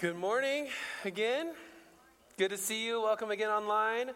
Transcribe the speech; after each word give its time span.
Good 0.00 0.16
morning 0.16 0.68
again. 1.04 1.52
Good 2.38 2.52
to 2.52 2.56
see 2.56 2.86
you. 2.86 3.02
Welcome 3.02 3.30
again 3.30 3.50
online. 3.50 4.12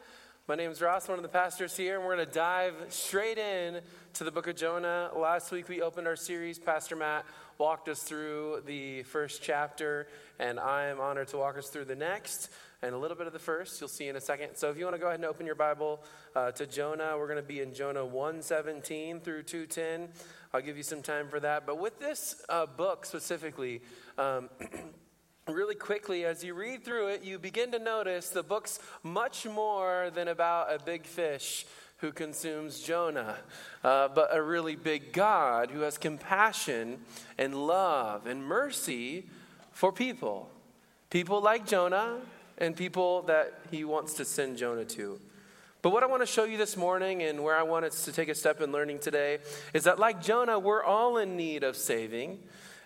My 0.48 0.54
name 0.54 0.70
is 0.70 0.80
Ross, 0.80 1.06
one 1.08 1.18
of 1.18 1.22
the 1.22 1.28
pastors 1.28 1.76
here, 1.76 1.96
and 1.96 2.06
we're 2.06 2.14
going 2.14 2.26
to 2.26 2.32
dive 2.32 2.72
straight 2.88 3.36
in 3.36 3.82
to 4.14 4.24
the 4.24 4.30
book 4.30 4.46
of 4.46 4.56
Jonah. 4.56 5.10
Last 5.14 5.52
week 5.52 5.68
we 5.68 5.82
opened 5.82 6.06
our 6.06 6.16
series. 6.16 6.58
Pastor 6.58 6.96
Matt 6.96 7.26
walked 7.58 7.90
us 7.90 8.02
through 8.02 8.62
the 8.64 9.02
first 9.02 9.42
chapter, 9.42 10.08
and 10.38 10.58
I 10.58 10.86
am 10.86 11.00
honored 11.00 11.28
to 11.28 11.36
walk 11.36 11.58
us 11.58 11.68
through 11.68 11.84
the 11.84 11.94
next 11.94 12.48
and 12.80 12.94
a 12.94 12.98
little 12.98 13.16
bit 13.16 13.26
of 13.26 13.34
the 13.34 13.38
first. 13.38 13.78
You'll 13.78 13.88
see 13.88 14.08
in 14.08 14.16
a 14.16 14.22
second. 14.22 14.56
So 14.56 14.70
if 14.70 14.78
you 14.78 14.84
want 14.84 14.96
to 14.96 15.00
go 15.00 15.08
ahead 15.08 15.20
and 15.20 15.28
open 15.28 15.44
your 15.44 15.54
Bible 15.54 16.02
uh, 16.34 16.50
to 16.52 16.66
Jonah, 16.66 17.14
we're 17.18 17.28
going 17.28 17.36
to 17.36 17.46
be 17.46 17.60
in 17.60 17.74
Jonah 17.74 18.06
117 18.06 19.20
through 19.20 19.42
210. 19.42 20.08
I'll 20.54 20.62
give 20.62 20.78
you 20.78 20.82
some 20.82 21.02
time 21.02 21.28
for 21.28 21.40
that. 21.40 21.66
But 21.66 21.78
with 21.78 21.98
this 21.98 22.42
uh, 22.48 22.64
book 22.64 23.04
specifically, 23.04 23.82
um, 24.16 24.48
really 25.48 25.74
quickly, 25.74 26.24
as 26.24 26.42
you 26.42 26.54
read 26.54 26.84
through 26.84 27.08
it, 27.08 27.22
you 27.22 27.38
begin 27.38 27.72
to 27.72 27.78
notice 27.78 28.30
the 28.30 28.42
book's 28.42 28.78
much 29.02 29.46
more 29.46 30.10
than 30.14 30.28
about 30.28 30.72
a 30.72 30.78
big 30.78 31.04
fish 31.04 31.66
who 31.98 32.12
consumes 32.12 32.80
Jonah, 32.80 33.36
uh, 33.82 34.08
but 34.08 34.34
a 34.34 34.42
really 34.42 34.76
big 34.76 35.12
God 35.12 35.70
who 35.70 35.80
has 35.80 35.98
compassion 35.98 36.98
and 37.38 37.54
love 37.54 38.26
and 38.26 38.44
mercy 38.44 39.26
for 39.72 39.92
people. 39.92 40.50
People 41.10 41.40
like 41.40 41.66
Jonah 41.66 42.18
and 42.58 42.76
people 42.76 43.22
that 43.22 43.60
he 43.70 43.84
wants 43.84 44.14
to 44.14 44.24
send 44.24 44.56
Jonah 44.56 44.84
to. 44.86 45.20
But 45.82 45.90
what 45.90 46.02
I 46.02 46.06
want 46.06 46.22
to 46.22 46.26
show 46.26 46.44
you 46.44 46.56
this 46.56 46.76
morning 46.76 47.22
and 47.22 47.44
where 47.44 47.56
I 47.56 47.62
want 47.62 47.84
us 47.84 48.06
to 48.06 48.12
take 48.12 48.30
a 48.30 48.34
step 48.34 48.62
in 48.62 48.72
learning 48.72 49.00
today 49.00 49.38
is 49.74 49.84
that, 49.84 49.98
like 49.98 50.22
Jonah, 50.22 50.58
we're 50.58 50.82
all 50.82 51.18
in 51.18 51.36
need 51.36 51.62
of 51.62 51.76
saving. 51.76 52.38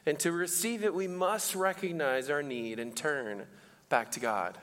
And 0.08 0.18
to 0.20 0.32
receive 0.32 0.84
it, 0.84 0.94
we 0.94 1.06
must 1.06 1.54
recognize 1.54 2.30
our 2.30 2.42
need 2.42 2.78
and 2.78 2.96
turn 2.96 3.46
back 3.90 4.10
to 4.12 4.20
God. 4.20 4.56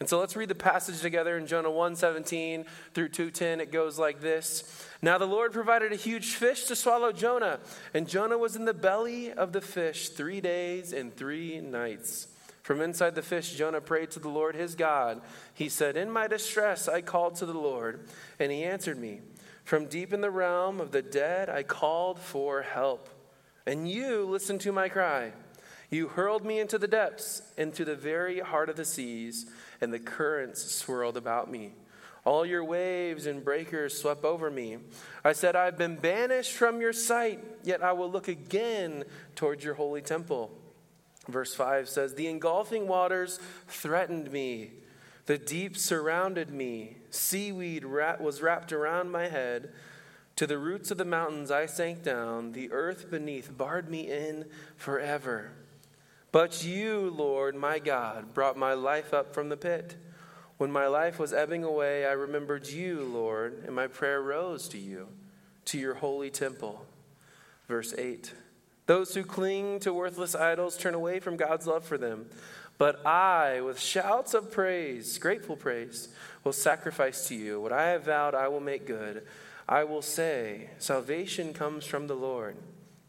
And 0.00 0.08
so 0.08 0.18
let's 0.18 0.34
read 0.34 0.48
the 0.48 0.56
passage 0.56 1.00
together 1.00 1.38
in 1.38 1.46
Jonah 1.46 1.70
1:17 1.70 2.66
through 2.92 3.10
2:10. 3.10 3.60
It 3.60 3.70
goes 3.70 3.96
like 3.96 4.20
this. 4.20 4.64
Now 5.00 5.18
the 5.18 5.24
Lord 5.24 5.52
provided 5.52 5.92
a 5.92 5.96
huge 5.96 6.34
fish 6.34 6.64
to 6.64 6.74
swallow 6.74 7.12
Jonah, 7.12 7.60
and 7.94 8.08
Jonah 8.08 8.36
was 8.36 8.56
in 8.56 8.64
the 8.64 8.74
belly 8.74 9.32
of 9.32 9.52
the 9.52 9.60
fish 9.60 10.08
3 10.08 10.40
days 10.40 10.92
and 10.92 11.16
3 11.16 11.60
nights. 11.60 12.26
From 12.64 12.80
inside 12.80 13.14
the 13.14 13.22
fish 13.22 13.52
Jonah 13.52 13.80
prayed 13.80 14.10
to 14.10 14.18
the 14.18 14.28
Lord 14.28 14.56
his 14.56 14.74
God. 14.74 15.22
He 15.54 15.68
said, 15.68 15.96
"In 15.96 16.10
my 16.10 16.26
distress 16.26 16.88
I 16.88 17.02
called 17.02 17.36
to 17.36 17.46
the 17.46 17.52
Lord, 17.52 18.08
and 18.40 18.50
he 18.50 18.64
answered 18.64 18.98
me. 18.98 19.20
From 19.62 19.86
deep 19.86 20.12
in 20.12 20.22
the 20.22 20.30
realm 20.32 20.80
of 20.80 20.90
the 20.90 21.02
dead 21.02 21.48
I 21.48 21.62
called 21.62 22.18
for 22.18 22.62
help." 22.62 23.08
And 23.66 23.88
you 23.88 24.24
listened 24.24 24.60
to 24.62 24.72
my 24.72 24.88
cry. 24.88 25.32
You 25.90 26.08
hurled 26.08 26.44
me 26.44 26.58
into 26.58 26.78
the 26.78 26.88
depths, 26.88 27.42
into 27.56 27.84
the 27.84 27.94
very 27.94 28.40
heart 28.40 28.70
of 28.70 28.76
the 28.76 28.84
seas, 28.84 29.46
and 29.80 29.92
the 29.92 29.98
currents 29.98 30.74
swirled 30.74 31.16
about 31.16 31.50
me. 31.50 31.74
All 32.24 32.46
your 32.46 32.64
waves 32.64 33.26
and 33.26 33.44
breakers 33.44 34.00
swept 34.00 34.24
over 34.24 34.50
me. 34.50 34.78
I 35.24 35.32
said, 35.32 35.56
I've 35.56 35.76
been 35.76 35.96
banished 35.96 36.52
from 36.52 36.80
your 36.80 36.92
sight, 36.92 37.40
yet 37.64 37.82
I 37.82 37.92
will 37.92 38.10
look 38.10 38.28
again 38.28 39.04
towards 39.34 39.64
your 39.64 39.74
holy 39.74 40.02
temple. 40.02 40.50
Verse 41.28 41.54
5 41.54 41.88
says, 41.88 42.14
The 42.14 42.28
engulfing 42.28 42.86
waters 42.86 43.38
threatened 43.66 44.30
me. 44.30 44.70
The 45.26 45.38
deep 45.38 45.76
surrounded 45.76 46.50
me. 46.50 46.96
Seaweed 47.10 47.84
was 47.84 48.40
wrapped 48.40 48.72
around 48.72 49.10
my 49.10 49.28
head. 49.28 49.72
To 50.42 50.46
the 50.48 50.58
roots 50.58 50.90
of 50.90 50.98
the 50.98 51.04
mountains 51.04 51.52
I 51.52 51.66
sank 51.66 52.02
down, 52.02 52.50
the 52.50 52.72
earth 52.72 53.08
beneath 53.08 53.56
barred 53.56 53.88
me 53.88 54.10
in 54.10 54.46
forever. 54.74 55.52
But 56.32 56.64
you, 56.64 57.14
Lord, 57.16 57.54
my 57.54 57.78
God, 57.78 58.34
brought 58.34 58.56
my 58.56 58.74
life 58.74 59.14
up 59.14 59.34
from 59.34 59.50
the 59.50 59.56
pit. 59.56 59.94
When 60.56 60.72
my 60.72 60.88
life 60.88 61.20
was 61.20 61.32
ebbing 61.32 61.62
away, 61.62 62.04
I 62.06 62.10
remembered 62.10 62.66
you, 62.66 63.04
Lord, 63.04 63.62
and 63.64 63.76
my 63.76 63.86
prayer 63.86 64.20
rose 64.20 64.66
to 64.70 64.78
you, 64.78 65.06
to 65.66 65.78
your 65.78 65.94
holy 65.94 66.28
temple. 66.28 66.86
Verse 67.68 67.94
8 67.96 68.32
Those 68.86 69.14
who 69.14 69.22
cling 69.22 69.78
to 69.78 69.94
worthless 69.94 70.34
idols 70.34 70.76
turn 70.76 70.94
away 70.94 71.20
from 71.20 71.36
God's 71.36 71.68
love 71.68 71.84
for 71.84 71.98
them. 71.98 72.26
But 72.78 73.06
I, 73.06 73.60
with 73.60 73.78
shouts 73.78 74.34
of 74.34 74.50
praise, 74.50 75.18
grateful 75.18 75.54
praise, 75.54 76.08
will 76.42 76.52
sacrifice 76.52 77.28
to 77.28 77.36
you. 77.36 77.60
What 77.60 77.72
I 77.72 77.90
have 77.90 78.06
vowed, 78.06 78.34
I 78.34 78.48
will 78.48 78.58
make 78.58 78.88
good. 78.88 79.22
I 79.68 79.84
will 79.84 80.02
say, 80.02 80.70
Salvation 80.78 81.52
comes 81.52 81.84
from 81.84 82.06
the 82.06 82.14
Lord. 82.14 82.56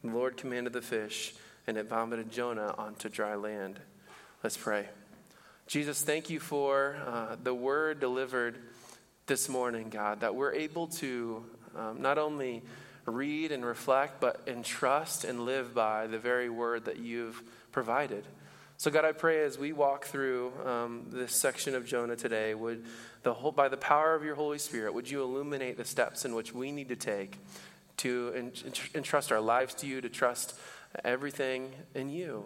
The 0.03 0.11
Lord 0.11 0.37
commanded 0.37 0.73
the 0.73 0.81
fish, 0.81 1.33
and 1.65 1.77
it 1.77 1.87
vomited 1.89 2.31
Jonah 2.31 2.75
onto 2.77 3.09
dry 3.09 3.35
land. 3.35 3.79
Let's 4.43 4.57
pray. 4.57 4.87
Jesus, 5.65 6.01
thank 6.01 6.29
you 6.29 6.39
for 6.39 6.97
uh, 7.07 7.37
the 7.41 7.53
word 7.53 7.99
delivered 7.99 8.57
this 9.25 9.47
morning, 9.47 9.89
God, 9.89 10.19
that 10.19 10.35
we're 10.35 10.53
able 10.53 10.87
to 10.87 11.45
um, 11.75 12.01
not 12.01 12.17
only 12.17 12.61
read 13.05 13.51
and 13.51 13.65
reflect, 13.65 14.19
but 14.19 14.41
entrust 14.45 15.23
and 15.23 15.45
live 15.45 15.73
by 15.73 16.07
the 16.07 16.19
very 16.19 16.49
word 16.49 16.85
that 16.85 16.97
you've 16.97 17.41
provided. 17.71 18.25
So, 18.77 18.91
God, 18.91 19.05
I 19.05 19.11
pray 19.11 19.43
as 19.43 19.57
we 19.57 19.71
walk 19.71 20.05
through 20.05 20.51
um, 20.65 21.05
this 21.09 21.33
section 21.33 21.75
of 21.75 21.85
Jonah 21.85 22.15
today, 22.15 22.53
would 22.53 22.83
the 23.21 23.33
whole, 23.33 23.51
by 23.51 23.69
the 23.69 23.77
power 23.77 24.15
of 24.15 24.23
your 24.23 24.35
Holy 24.35 24.57
Spirit, 24.57 24.93
would 24.93 25.09
you 25.09 25.21
illuminate 25.21 25.77
the 25.77 25.85
steps 25.85 26.25
in 26.25 26.35
which 26.35 26.53
we 26.53 26.71
need 26.71 26.89
to 26.89 26.95
take 26.95 27.37
to 27.97 28.51
entrust 28.95 29.31
our 29.31 29.39
lives 29.39 29.73
to 29.75 29.87
you, 29.87 30.01
to 30.01 30.09
trust 30.09 30.55
everything 31.03 31.71
in 31.93 32.09
you, 32.09 32.45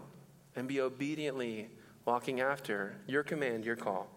and 0.55 0.67
be 0.67 0.81
obediently 0.81 1.69
walking 2.05 2.39
after 2.41 2.95
your 3.07 3.23
command, 3.23 3.65
your 3.65 3.75
call. 3.75 4.07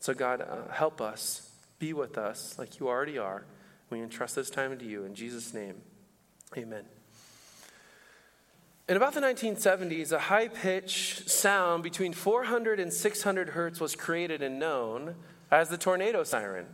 So, 0.00 0.14
God, 0.14 0.40
uh, 0.40 0.72
help 0.72 1.00
us, 1.00 1.50
be 1.78 1.92
with 1.92 2.16
us 2.18 2.56
like 2.58 2.78
you 2.78 2.88
already 2.88 3.18
are. 3.18 3.44
We 3.90 4.00
entrust 4.00 4.36
this 4.36 4.50
time 4.50 4.78
to 4.78 4.84
you. 4.84 5.04
In 5.04 5.14
Jesus' 5.14 5.52
name, 5.52 5.80
amen. 6.56 6.97
In 8.88 8.96
about 8.96 9.12
the 9.12 9.20
1970s, 9.20 10.12
a 10.12 10.18
high 10.18 10.48
pitched 10.48 11.28
sound 11.28 11.82
between 11.82 12.14
400 12.14 12.80
and 12.80 12.90
600 12.90 13.50
hertz 13.50 13.80
was 13.80 13.94
created 13.94 14.42
and 14.42 14.58
known 14.58 15.14
as 15.50 15.68
the 15.68 15.76
tornado 15.76 16.24
siren. 16.24 16.64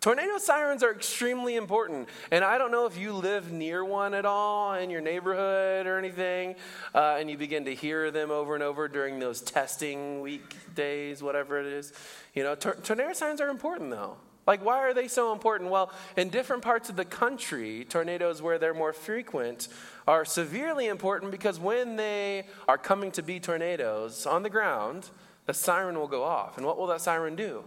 Tornado 0.00 0.38
sirens 0.38 0.84
are 0.84 0.92
extremely 0.92 1.56
important, 1.56 2.08
and 2.30 2.44
I 2.44 2.58
don't 2.58 2.70
know 2.70 2.86
if 2.86 2.96
you 2.96 3.12
live 3.12 3.50
near 3.50 3.84
one 3.84 4.14
at 4.14 4.24
all 4.24 4.74
in 4.74 4.88
your 4.88 5.00
neighborhood 5.00 5.88
or 5.88 5.98
anything, 5.98 6.54
uh, 6.94 7.16
and 7.18 7.28
you 7.28 7.36
begin 7.36 7.64
to 7.64 7.74
hear 7.74 8.12
them 8.12 8.30
over 8.30 8.54
and 8.54 8.62
over 8.62 8.86
during 8.86 9.18
those 9.18 9.40
testing 9.40 10.20
week 10.20 10.54
days, 10.76 11.24
whatever 11.24 11.58
it 11.58 11.66
is. 11.66 11.92
You 12.34 12.44
know, 12.44 12.54
tor- 12.54 12.76
tornado 12.76 13.14
sirens 13.14 13.40
are 13.40 13.48
important 13.48 13.90
though. 13.90 14.16
Like, 14.46 14.64
why 14.64 14.78
are 14.78 14.94
they 14.94 15.08
so 15.08 15.32
important? 15.32 15.70
Well, 15.70 15.90
in 16.16 16.28
different 16.28 16.62
parts 16.62 16.88
of 16.88 16.96
the 16.96 17.04
country, 17.04 17.84
tornadoes 17.88 18.40
where 18.40 18.58
they're 18.58 18.74
more 18.74 18.92
frequent 18.92 19.68
are 20.06 20.24
severely 20.24 20.86
important 20.86 21.32
because 21.32 21.58
when 21.58 21.96
they 21.96 22.46
are 22.68 22.78
coming 22.78 23.10
to 23.12 23.22
be 23.22 23.40
tornadoes 23.40 24.24
on 24.24 24.44
the 24.44 24.50
ground, 24.50 25.10
the 25.46 25.54
siren 25.54 25.98
will 25.98 26.06
go 26.06 26.22
off. 26.22 26.56
And 26.58 26.66
what 26.66 26.78
will 26.78 26.86
that 26.88 27.00
siren 27.00 27.34
do? 27.34 27.64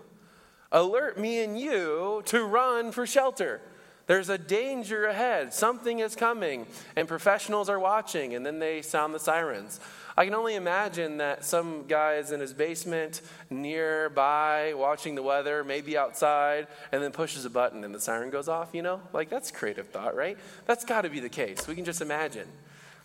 Alert 0.71 1.19
me 1.19 1.43
and 1.43 1.59
you 1.59 2.21
to 2.25 2.45
run 2.45 2.91
for 2.91 3.05
shelter. 3.05 3.61
There's 4.09 4.29
a 4.29 4.39
danger 4.39 5.05
ahead. 5.05 5.53
Something 5.53 5.99
is 5.99 6.15
coming, 6.15 6.65
and 6.95 7.07
professionals 7.07 7.69
are 7.69 7.79
watching, 7.79 8.33
and 8.33 8.43
then 8.43 8.57
they 8.57 8.81
sound 8.81 9.13
the 9.13 9.19
sirens. 9.19 9.79
I 10.17 10.25
can 10.25 10.33
only 10.33 10.55
imagine 10.55 11.17
that 11.17 11.45
some 11.45 11.85
guy 11.87 12.15
is 12.15 12.31
in 12.31 12.39
his 12.39 12.51
basement 12.51 13.21
nearby 13.51 14.73
watching 14.73 15.13
the 15.13 15.21
weather, 15.21 15.63
maybe 15.63 15.95
outside, 15.95 16.65
and 16.91 17.03
then 17.03 17.11
pushes 17.11 17.45
a 17.45 17.51
button 17.51 17.83
and 17.83 17.93
the 17.93 17.99
siren 17.99 18.31
goes 18.31 18.47
off, 18.47 18.69
you 18.73 18.81
know? 18.81 18.99
Like, 19.13 19.29
that's 19.29 19.51
creative 19.51 19.89
thought, 19.89 20.15
right? 20.15 20.39
That's 20.65 20.85
got 20.85 21.03
to 21.03 21.09
be 21.11 21.19
the 21.19 21.29
case. 21.29 21.67
We 21.67 21.75
can 21.75 21.85
just 21.85 22.01
imagine. 22.01 22.47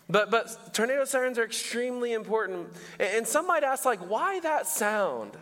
But, 0.09 0.31
but 0.31 0.73
tornado 0.73 1.05
sirens 1.05 1.37
are 1.37 1.45
extremely 1.45 2.13
important. 2.13 2.69
And 2.99 3.27
some 3.27 3.45
might 3.45 3.63
ask, 3.63 3.85
like, 3.85 4.09
why 4.09 4.39
that 4.39 4.65
sound? 4.65 5.37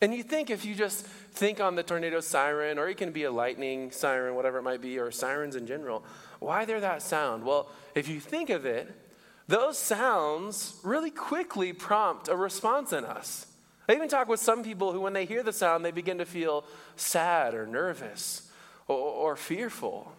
And 0.00 0.14
you 0.14 0.22
think 0.22 0.48
if 0.48 0.64
you 0.64 0.74
just 0.74 1.04
think 1.04 1.60
on 1.60 1.74
the 1.74 1.82
tornado 1.82 2.20
siren, 2.20 2.78
or 2.78 2.88
it 2.88 2.96
can 2.96 3.12
be 3.12 3.24
a 3.24 3.30
lightning 3.30 3.90
siren, 3.90 4.34
whatever 4.34 4.58
it 4.58 4.62
might 4.62 4.80
be, 4.80 4.98
or 4.98 5.10
sirens 5.10 5.56
in 5.56 5.66
general, 5.66 6.02
why 6.38 6.64
they're 6.64 6.80
that 6.80 7.02
sound? 7.02 7.44
Well, 7.44 7.68
if 7.94 8.08
you 8.08 8.18
think 8.18 8.48
of 8.48 8.64
it, 8.64 8.90
those 9.46 9.76
sounds 9.76 10.74
really 10.82 11.10
quickly 11.10 11.72
prompt 11.72 12.28
a 12.28 12.36
response 12.36 12.92
in 12.92 13.04
us. 13.04 13.46
I 13.88 13.94
even 13.94 14.08
talk 14.08 14.28
with 14.28 14.40
some 14.40 14.62
people 14.62 14.92
who, 14.92 15.00
when 15.00 15.12
they 15.12 15.26
hear 15.26 15.42
the 15.42 15.52
sound, 15.52 15.84
they 15.84 15.90
begin 15.90 16.18
to 16.18 16.24
feel 16.24 16.64
sad 16.96 17.54
or 17.54 17.66
nervous 17.66 18.50
or, 18.86 18.96
or 18.96 19.36
fearful. 19.36 20.12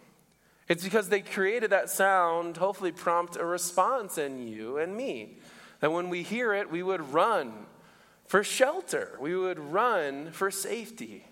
It's 0.68 0.84
because 0.84 1.08
they 1.08 1.22
created 1.22 1.70
that 1.70 1.90
sound, 1.90 2.58
hopefully, 2.58 2.92
prompt 2.92 3.36
a 3.36 3.44
response 3.44 4.16
in 4.16 4.46
you 4.46 4.76
and 4.76 4.96
me. 4.96 5.38
That 5.80 5.90
when 5.90 6.08
we 6.08 6.22
hear 6.22 6.52
it, 6.52 6.70
we 6.70 6.82
would 6.82 7.12
run 7.12 7.66
for 8.32 8.42
shelter, 8.42 9.18
we 9.20 9.36
would 9.36 9.58
run 9.58 10.30
for 10.30 10.50
safety. 10.50 11.26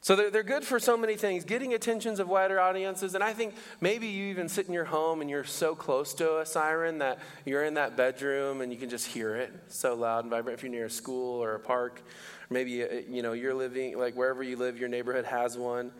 So 0.00 0.16
they're, 0.16 0.30
they're 0.30 0.42
good 0.42 0.64
for 0.64 0.80
so 0.80 0.96
many 0.96 1.16
things, 1.16 1.44
getting 1.44 1.74
attentions 1.74 2.18
of 2.18 2.30
wider 2.30 2.58
audiences. 2.58 3.14
And 3.14 3.22
I 3.22 3.34
think 3.34 3.52
maybe 3.78 4.06
you 4.06 4.30
even 4.30 4.48
sit 4.48 4.68
in 4.68 4.72
your 4.72 4.86
home 4.86 5.20
and 5.20 5.28
you're 5.28 5.44
so 5.44 5.74
close 5.74 6.14
to 6.14 6.38
a 6.38 6.46
siren 6.46 6.96
that 7.00 7.18
you're 7.44 7.62
in 7.62 7.74
that 7.74 7.94
bedroom 7.94 8.62
and 8.62 8.72
you 8.72 8.78
can 8.78 8.88
just 8.88 9.06
hear 9.06 9.36
it 9.36 9.52
so 9.68 9.94
loud 9.94 10.24
and 10.24 10.30
vibrant 10.30 10.58
if 10.58 10.62
you're 10.62 10.72
near 10.72 10.86
a 10.86 10.90
school 10.90 11.44
or 11.44 11.56
a 11.56 11.60
park. 11.60 12.00
Maybe, 12.48 12.82
uh, 12.82 13.02
you 13.06 13.20
know, 13.20 13.34
you're 13.34 13.52
living, 13.52 13.98
like 13.98 14.14
wherever 14.14 14.42
you 14.42 14.56
live, 14.56 14.78
your 14.78 14.88
neighborhood 14.88 15.26
has 15.26 15.58
one. 15.58 15.92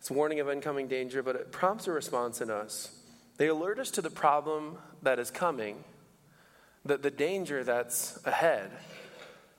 It's 0.00 0.10
warning 0.10 0.40
of 0.40 0.50
incoming 0.50 0.88
danger, 0.88 1.22
but 1.22 1.36
it 1.36 1.52
prompts 1.52 1.86
a 1.86 1.92
response 1.92 2.40
in 2.40 2.50
us. 2.50 2.90
They 3.36 3.46
alert 3.46 3.78
us 3.78 3.92
to 3.92 4.02
the 4.02 4.10
problem 4.10 4.78
that 5.02 5.20
is 5.20 5.30
coming, 5.30 5.84
the, 6.86 6.98
the 6.98 7.10
danger 7.10 7.64
that's 7.64 8.18
ahead, 8.24 8.70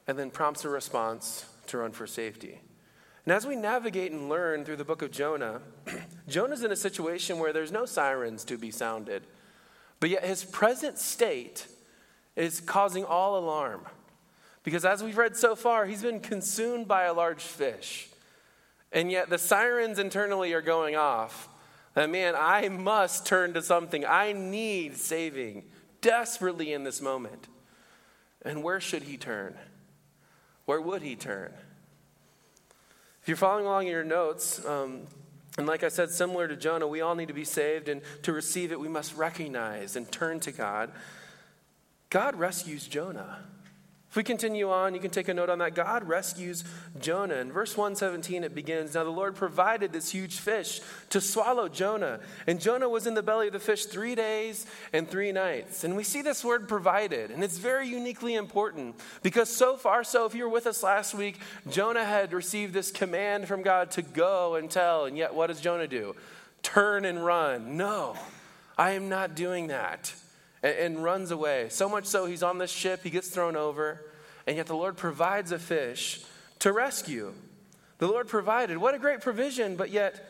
and 0.08 0.18
then 0.18 0.30
prompts 0.30 0.66
a 0.66 0.70
response 0.70 1.46
to 1.68 1.80
run 1.80 1.92
for 1.92 2.08
safety. 2.08 2.62
And 3.26 3.34
as 3.34 3.46
we 3.46 3.56
navigate 3.56 4.12
and 4.12 4.30
learn 4.30 4.64
through 4.64 4.78
the 4.78 4.86
book 4.86 5.02
of 5.02 5.12
Jonah, 5.12 5.62
Jonah's 6.28 6.64
in 6.64 6.72
a 6.72 6.78
situation 6.78 7.40
where 7.40 7.52
there's 7.52 7.72
no 7.72 7.86
sirens 7.86 8.46
to 8.46 8.58
be 8.58 8.72
sounded, 8.72 9.24
but 10.00 10.10
yet 10.10 10.24
his 10.24 10.44
present 10.46 10.98
state 10.98 11.68
is 12.36 12.62
causing 12.62 13.04
all 13.04 13.38
alarm. 13.38 13.82
Because 14.64 14.86
as 14.86 15.04
we've 15.04 15.18
read 15.18 15.36
so 15.36 15.56
far, 15.56 15.86
he's 15.86 16.04
been 16.04 16.20
consumed 16.20 16.88
by 16.88 17.04
a 17.04 17.14
large 17.14 17.42
fish. 17.42 18.10
And 18.92 19.12
yet 19.12 19.30
the 19.30 19.38
sirens 19.38 20.00
internally 20.00 20.54
are 20.54 20.62
going 20.62 20.96
off. 20.96 21.50
That 21.96 22.10
man, 22.10 22.36
I 22.38 22.70
must 22.70 23.26
turn 23.26 23.54
to 23.54 23.62
something. 23.62 24.06
I 24.06 24.34
need 24.34 24.98
saving 24.98 25.64
desperately 26.02 26.74
in 26.74 26.84
this 26.84 27.02
moment. 27.02 27.48
And 28.44 28.64
where 28.64 28.80
should 28.80 29.04
he 29.04 29.18
turn? 29.18 29.56
Where 30.66 30.82
would 30.82 31.02
he 31.02 31.16
turn? 31.16 31.54
If 33.22 33.28
you're 33.28 33.38
following 33.38 33.66
along 33.66 33.88
in 33.88 33.92
your 33.92 34.04
notes, 34.04 34.64
um, 34.66 35.02
and 35.58 35.66
like 35.66 35.84
I 35.84 35.90
said, 35.90 36.12
similar 36.12 36.48
to 36.48 36.56
Jonah, 36.56 36.88
we 36.88 37.02
all 37.02 37.16
need 37.16 37.30
to 37.30 37.34
be 37.34 37.44
saved, 37.44 37.90
and 37.90 38.02
to 38.24 38.32
receive 38.32 38.72
it, 38.72 38.80
we 38.80 38.88
must 38.88 39.18
recognize 39.18 39.96
and 39.96 40.10
turn 40.12 40.40
to 40.42 40.52
God. 40.52 40.92
God 42.10 42.36
rescues 42.36 42.88
Jonah. 42.88 43.40
We 44.18 44.24
continue 44.24 44.72
on, 44.72 44.96
you 44.96 45.00
can 45.00 45.12
take 45.12 45.28
a 45.28 45.34
note 45.34 45.48
on 45.50 45.60
that. 45.60 45.76
God 45.76 46.08
rescues 46.08 46.64
Jonah. 47.00 47.36
In 47.36 47.52
verse 47.52 47.78
117, 47.78 48.44
it 48.44 48.56
begins 48.56 48.96
Now 48.96 49.04
the 49.04 49.12
Lord 49.12 49.36
provided 49.36 49.94
this 49.94 50.10
huge 50.10 50.40
fish 50.40 50.82
to 51.12 51.22
swallow 51.22 51.70
Jonah. 51.70 52.20
And 52.48 52.60
Jonah 52.60 52.90
was 52.90 53.06
in 53.06 53.14
the 53.14 53.22
belly 53.22 53.46
of 53.46 53.54
the 53.54 53.60
fish 53.60 53.86
three 53.86 54.16
days 54.16 54.66
and 54.92 55.08
three 55.08 55.32
nights. 55.32 55.84
And 55.84 55.96
we 55.96 56.04
see 56.04 56.24
this 56.24 56.44
word 56.44 56.68
provided, 56.68 57.30
and 57.30 57.44
it's 57.44 57.60
very 57.60 57.88
uniquely 57.88 58.34
important 58.34 58.96
because 59.22 59.56
so 59.56 59.78
far, 59.78 60.04
so 60.04 60.26
if 60.26 60.34
you 60.34 60.46
were 60.46 60.50
with 60.50 60.66
us 60.66 60.82
last 60.82 61.14
week, 61.14 61.38
Jonah 61.70 62.04
had 62.04 62.34
received 62.34 62.74
this 62.74 62.90
command 62.90 63.48
from 63.48 63.62
God 63.62 63.92
to 63.92 64.02
go 64.02 64.56
and 64.56 64.72
tell. 64.72 65.06
And 65.06 65.16
yet, 65.16 65.36
what 65.36 65.48
does 65.48 65.62
Jonah 65.62 65.88
do? 65.88 66.16
Turn 66.64 67.06
and 67.06 67.24
run. 67.24 67.78
No, 67.78 68.18
I 68.80 68.94
am 68.94 69.10
not 69.10 69.36
doing 69.36 69.68
that 69.68 70.12
and, 70.64 70.76
and 70.76 71.04
runs 71.04 71.32
away. 71.32 71.68
So 71.70 71.88
much 71.88 72.06
so, 72.06 72.26
he's 72.26 72.44
on 72.44 72.58
this 72.58 72.72
ship, 72.72 73.02
he 73.04 73.10
gets 73.10 73.30
thrown 73.30 73.56
over, 73.56 74.02
and 74.48 74.56
yet 74.56 74.66
the 74.66 74.76
Lord 74.76 74.98
provides 74.98 75.52
a 75.52 75.60
fish 75.60 76.22
to 76.60 76.72
rescue. 76.72 77.34
The 78.00 78.08
Lord 78.08 78.28
provided. 78.28 78.78
What 78.78 78.96
a 78.96 79.00
great 79.00 79.22
provision, 79.22 79.76
but 79.76 79.92
yet 79.92 80.26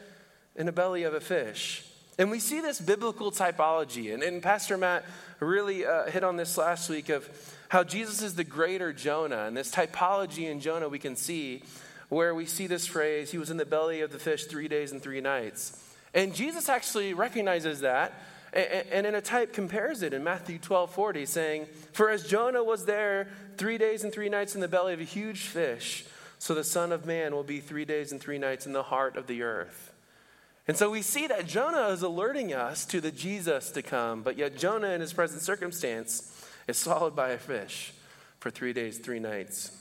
in 0.55 0.65
the 0.65 0.71
belly 0.71 1.03
of 1.03 1.13
a 1.13 1.21
fish. 1.21 1.85
And 2.17 2.31
we 2.31 2.39
see 2.39 2.61
this 2.61 2.81
biblical 2.81 3.31
typology. 3.31 4.11
And, 4.13 4.23
and 4.23 4.41
Pastor 4.41 4.75
Matt 4.75 5.05
really 5.39 5.85
uh, 5.85 6.05
hit 6.05 6.23
on 6.23 6.35
this 6.35 6.57
last 6.57 6.89
week 6.89 7.09
of 7.09 7.29
how 7.69 7.83
Jesus 7.83 8.23
is 8.23 8.33
the 8.33 8.43
greater 8.43 8.91
Jonah. 8.91 9.43
And 9.45 9.55
this 9.55 9.71
typology 9.71 10.49
in 10.49 10.59
Jonah 10.59 10.89
we 10.89 10.99
can 10.99 11.15
see 11.15 11.63
where 12.09 12.33
we 12.33 12.45
see 12.45 12.67
this 12.67 12.87
phrase, 12.87 13.31
he 13.31 13.37
was 13.37 13.51
in 13.51 13.57
the 13.57 13.65
belly 13.65 14.01
of 14.01 14.11
the 14.11 14.19
fish 14.19 14.45
three 14.45 14.67
days 14.67 14.91
and 14.93 15.01
three 15.01 15.21
nights. 15.21 15.77
And 16.13 16.33
Jesus 16.33 16.69
actually 16.69 17.13
recognizes 17.13 17.81
that 17.81 18.13
and 18.53 19.05
in 19.05 19.15
a 19.15 19.21
type 19.21 19.53
compares 19.53 20.01
it 20.01 20.13
in 20.13 20.23
Matthew 20.23 20.57
12 20.57 20.91
40, 20.91 21.25
saying, 21.25 21.65
For 21.91 22.09
as 22.09 22.27
Jonah 22.27 22.63
was 22.63 22.85
there 22.85 23.27
three 23.57 23.77
days 23.77 24.03
and 24.03 24.13
three 24.13 24.29
nights 24.29 24.55
in 24.55 24.61
the 24.61 24.67
belly 24.67 24.93
of 24.93 24.99
a 24.99 25.05
huge 25.05 25.41
fish, 25.41 26.05
so 26.39 26.53
the 26.53 26.63
Son 26.63 26.91
of 26.91 27.05
Man 27.05 27.33
will 27.33 27.43
be 27.43 27.59
three 27.59 27.85
days 27.85 28.11
and 28.11 28.21
three 28.21 28.37
nights 28.37 28.65
in 28.65 28.73
the 28.73 28.83
heart 28.83 29.17
of 29.17 29.27
the 29.27 29.43
earth. 29.43 29.93
And 30.67 30.75
so 30.75 30.89
we 30.89 31.01
see 31.01 31.27
that 31.27 31.47
Jonah 31.47 31.87
is 31.89 32.01
alerting 32.01 32.53
us 32.53 32.85
to 32.87 32.99
the 32.99 33.11
Jesus 33.11 33.71
to 33.71 33.81
come, 33.81 34.21
but 34.21 34.37
yet 34.37 34.57
Jonah, 34.57 34.89
in 34.89 35.01
his 35.01 35.13
present 35.13 35.41
circumstance, 35.41 36.45
is 36.67 36.77
swallowed 36.77 37.15
by 37.15 37.29
a 37.29 37.37
fish 37.37 37.93
for 38.39 38.49
three 38.51 38.73
days, 38.73 38.97
three 38.97 39.19
nights. 39.19 39.71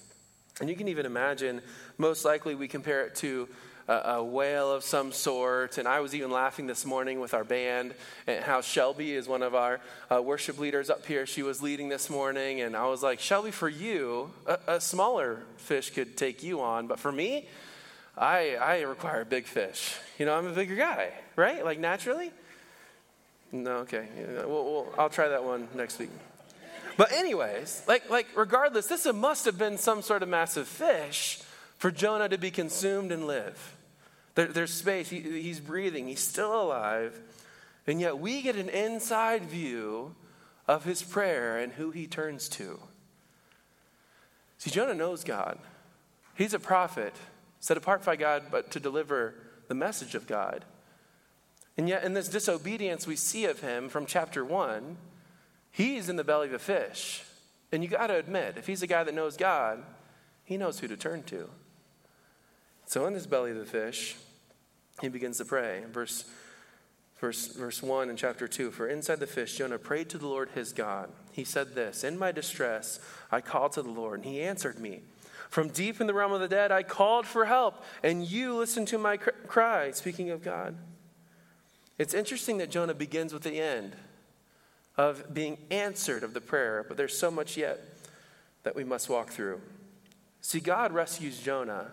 And 0.61 0.71
you 0.71 0.77
can 0.77 0.89
even 0.89 1.05
imagine, 1.05 1.61
most 1.99 2.25
likely, 2.25 2.55
we 2.55 2.69
compare 2.69 3.05
it 3.05 3.17
to 3.17 3.49
a, 3.89 4.23
whale 4.23 4.73
of 4.73 4.85
some 4.85 5.13
sort. 5.13 5.79
And 5.79 5.87
I 5.87 6.01
was 6.01 6.15
even 6.15 6.31
laughing 6.31 6.67
this 6.67 6.85
morning 6.85 7.21
with 7.21 7.35
our 7.35 7.45
band 7.45 7.95
and 8.27 8.43
how 8.45 8.61
Shelby 8.61 9.13
is 9.13 9.29
one 9.29 9.43
of 9.43 9.55
our 9.55 9.81
uh, 10.11 10.21
worship 10.23 10.59
leaders 10.59 10.91
up 10.91 11.07
here. 11.07 11.27
She 11.27 11.43
was 11.43 11.63
leading 11.63 11.89
this 11.89 12.11
morning, 12.11 12.61
and 12.61 12.77
I 12.77 12.87
was 12.89 13.03
like, 13.03 13.21
Shelby, 13.21 13.51
for 13.51 13.69
you, 13.69 14.31
a, 14.47 14.59
a 14.67 14.81
smaller 14.81 15.43
fish 15.57 15.91
could 15.91 16.17
take 16.17 16.43
you 16.43 16.61
on, 16.61 16.87
but 16.87 16.99
for 16.99 17.13
me, 17.13 17.49
I, 18.17 18.57
I 18.57 18.81
require 18.83 19.21
a 19.21 19.27
big 19.27 19.47
fish. 19.47 19.95
You 20.19 20.27
know, 20.27 20.35
I'm 20.35 20.47
a 20.47 20.53
bigger 20.53 20.77
guy, 20.77 21.13
right? 21.37 21.65
Like 21.65 21.79
naturally. 21.79 22.33
No, 23.53 23.79
okay. 23.79 24.09
We'll, 24.17 24.65
we'll, 24.65 24.95
I'll 24.99 25.11
try 25.11 25.29
that 25.29 25.45
one 25.45 25.69
next 25.75 25.99
week. 25.99 26.11
But 26.97 27.13
anyways, 27.13 27.83
like 27.87 28.09
like 28.09 28.27
regardless, 28.35 28.87
this 28.87 29.07
must 29.13 29.45
have 29.45 29.59
been 29.59 29.77
some 29.77 30.01
sort 30.01 30.23
of 30.23 30.31
massive 30.31 30.67
fish 30.67 31.41
for 31.77 31.91
Jonah 31.91 32.29
to 32.29 32.39
be 32.39 32.51
consumed 32.51 33.13
and 33.13 33.27
live. 33.27 33.76
There, 34.37 34.47
there's 34.47 34.73
space. 34.73 35.09
He, 35.09 35.21
he's 35.21 35.59
breathing. 35.59 36.07
He's 36.07 36.21
still 36.21 36.63
alive. 36.63 37.21
And 37.89 38.01
yet 38.01 38.19
we 38.19 38.43
get 38.43 38.55
an 38.55 38.69
inside 38.69 39.47
view 39.47 40.15
of 40.69 40.85
his 40.85 41.03
prayer 41.03 41.59
and 41.59 41.73
who 41.73 41.91
he 41.91 42.07
turns 42.07 42.49
to. 42.51 42.79
See, 44.59 44.71
Jonah 44.71 44.95
knows 44.95 45.25
God. 45.25 45.59
He's 46.35 46.55
a 46.55 46.59
prophet, 46.59 47.15
set 47.61 47.77
apart 47.77 48.05
by 48.05 48.17
God, 48.17 48.45
but 48.51 48.71
to 48.73 48.81
deliver 48.81 49.35
the 49.69 49.75
message 49.75 50.15
of 50.15 50.27
God. 50.27 50.65
And 51.79 51.89
yet, 51.89 52.05
in 52.05 52.15
this 52.15 52.29
disobedience 52.29 53.07
we 53.07 53.17
see 53.17 53.45
of 53.45 53.61
him 53.61 53.89
from 53.89 54.07
chapter 54.07 54.45
one, 54.45 54.97
he's 55.71 56.09
in 56.09 56.17
the 56.17 56.25
belly 56.25 56.49
of 56.49 56.55
a 56.55 56.59
fish. 56.59 57.23
And 57.71 57.83
you 57.83 57.89
got 57.89 58.07
to 58.09 58.17
admit, 58.17 58.57
if 58.57 58.67
he's 58.67 58.83
a 58.83 58.87
guy 58.87 59.05
that 59.05 59.15
knows 59.15 59.37
God, 59.37 59.83
he 60.45 60.57
knows 60.57 60.81
who 60.81 60.89
to 60.89 60.97
turn 60.97 61.23
to. 61.25 61.51
So, 62.87 63.07
in 63.07 63.15
this 63.15 63.27
belly 63.27 63.51
of 63.51 63.59
the 63.59 63.67
fish, 63.67 64.17
he 65.01 65.09
begins 65.09 65.39
to 65.39 65.45
pray. 65.45 65.83
Verse, 65.93 66.25
verse, 67.21 67.49
verse 67.49 67.83
1 67.83 68.11
in 68.11 68.17
chapter 68.17 68.49
2 68.49 68.71
For 68.71 68.89
inside 68.89 69.21
the 69.21 69.27
fish, 69.27 69.57
Jonah 69.57 69.79
prayed 69.79 70.09
to 70.11 70.19
the 70.19 70.27
Lord 70.27 70.51
his 70.55 70.73
God. 70.73 71.11
He 71.33 71.45
said 71.45 71.75
this 71.75 72.05
In 72.05 72.19
my 72.19 72.33
distress, 72.33 72.99
I 73.31 73.41
called 73.41 73.73
to 73.73 73.83
the 73.83 73.91
Lord, 73.91 74.21
and 74.21 74.29
he 74.29 74.41
answered 74.41 74.79
me. 74.79 75.03
From 75.49 75.69
deep 75.69 76.01
in 76.01 76.07
the 76.07 76.15
realm 76.15 76.33
of 76.33 76.41
the 76.41 76.49
dead, 76.49 76.73
I 76.73 76.83
called 76.83 77.25
for 77.25 77.45
help, 77.45 77.85
and 78.03 78.25
you 78.25 78.55
listened 78.57 78.89
to 78.89 78.99
my 78.99 79.17
cry. 79.17 79.93
Speaking 79.93 80.31
of 80.31 80.43
God. 80.43 80.77
It's 81.99 82.15
interesting 82.15 82.59
that 82.59 82.71
Jonah 82.71 82.95
begins 82.95 83.33
with 83.33 83.43
the 83.43 83.59
end 83.59 83.97
of 84.97 85.33
being 85.33 85.59
answered 85.71 86.23
of 86.23 86.35
the 86.35 86.41
prayer, 86.41 86.85
but 86.87 86.97
there's 86.97 87.17
so 87.17 87.31
much 87.31 87.57
yet 87.57 87.81
that 88.65 88.75
we 88.75 88.85
must 88.85 89.09
walk 89.09 89.31
through. 89.31 89.61
See, 90.41 90.61
God 90.61 90.93
rescues 90.93 91.41
Jonah. 91.41 91.93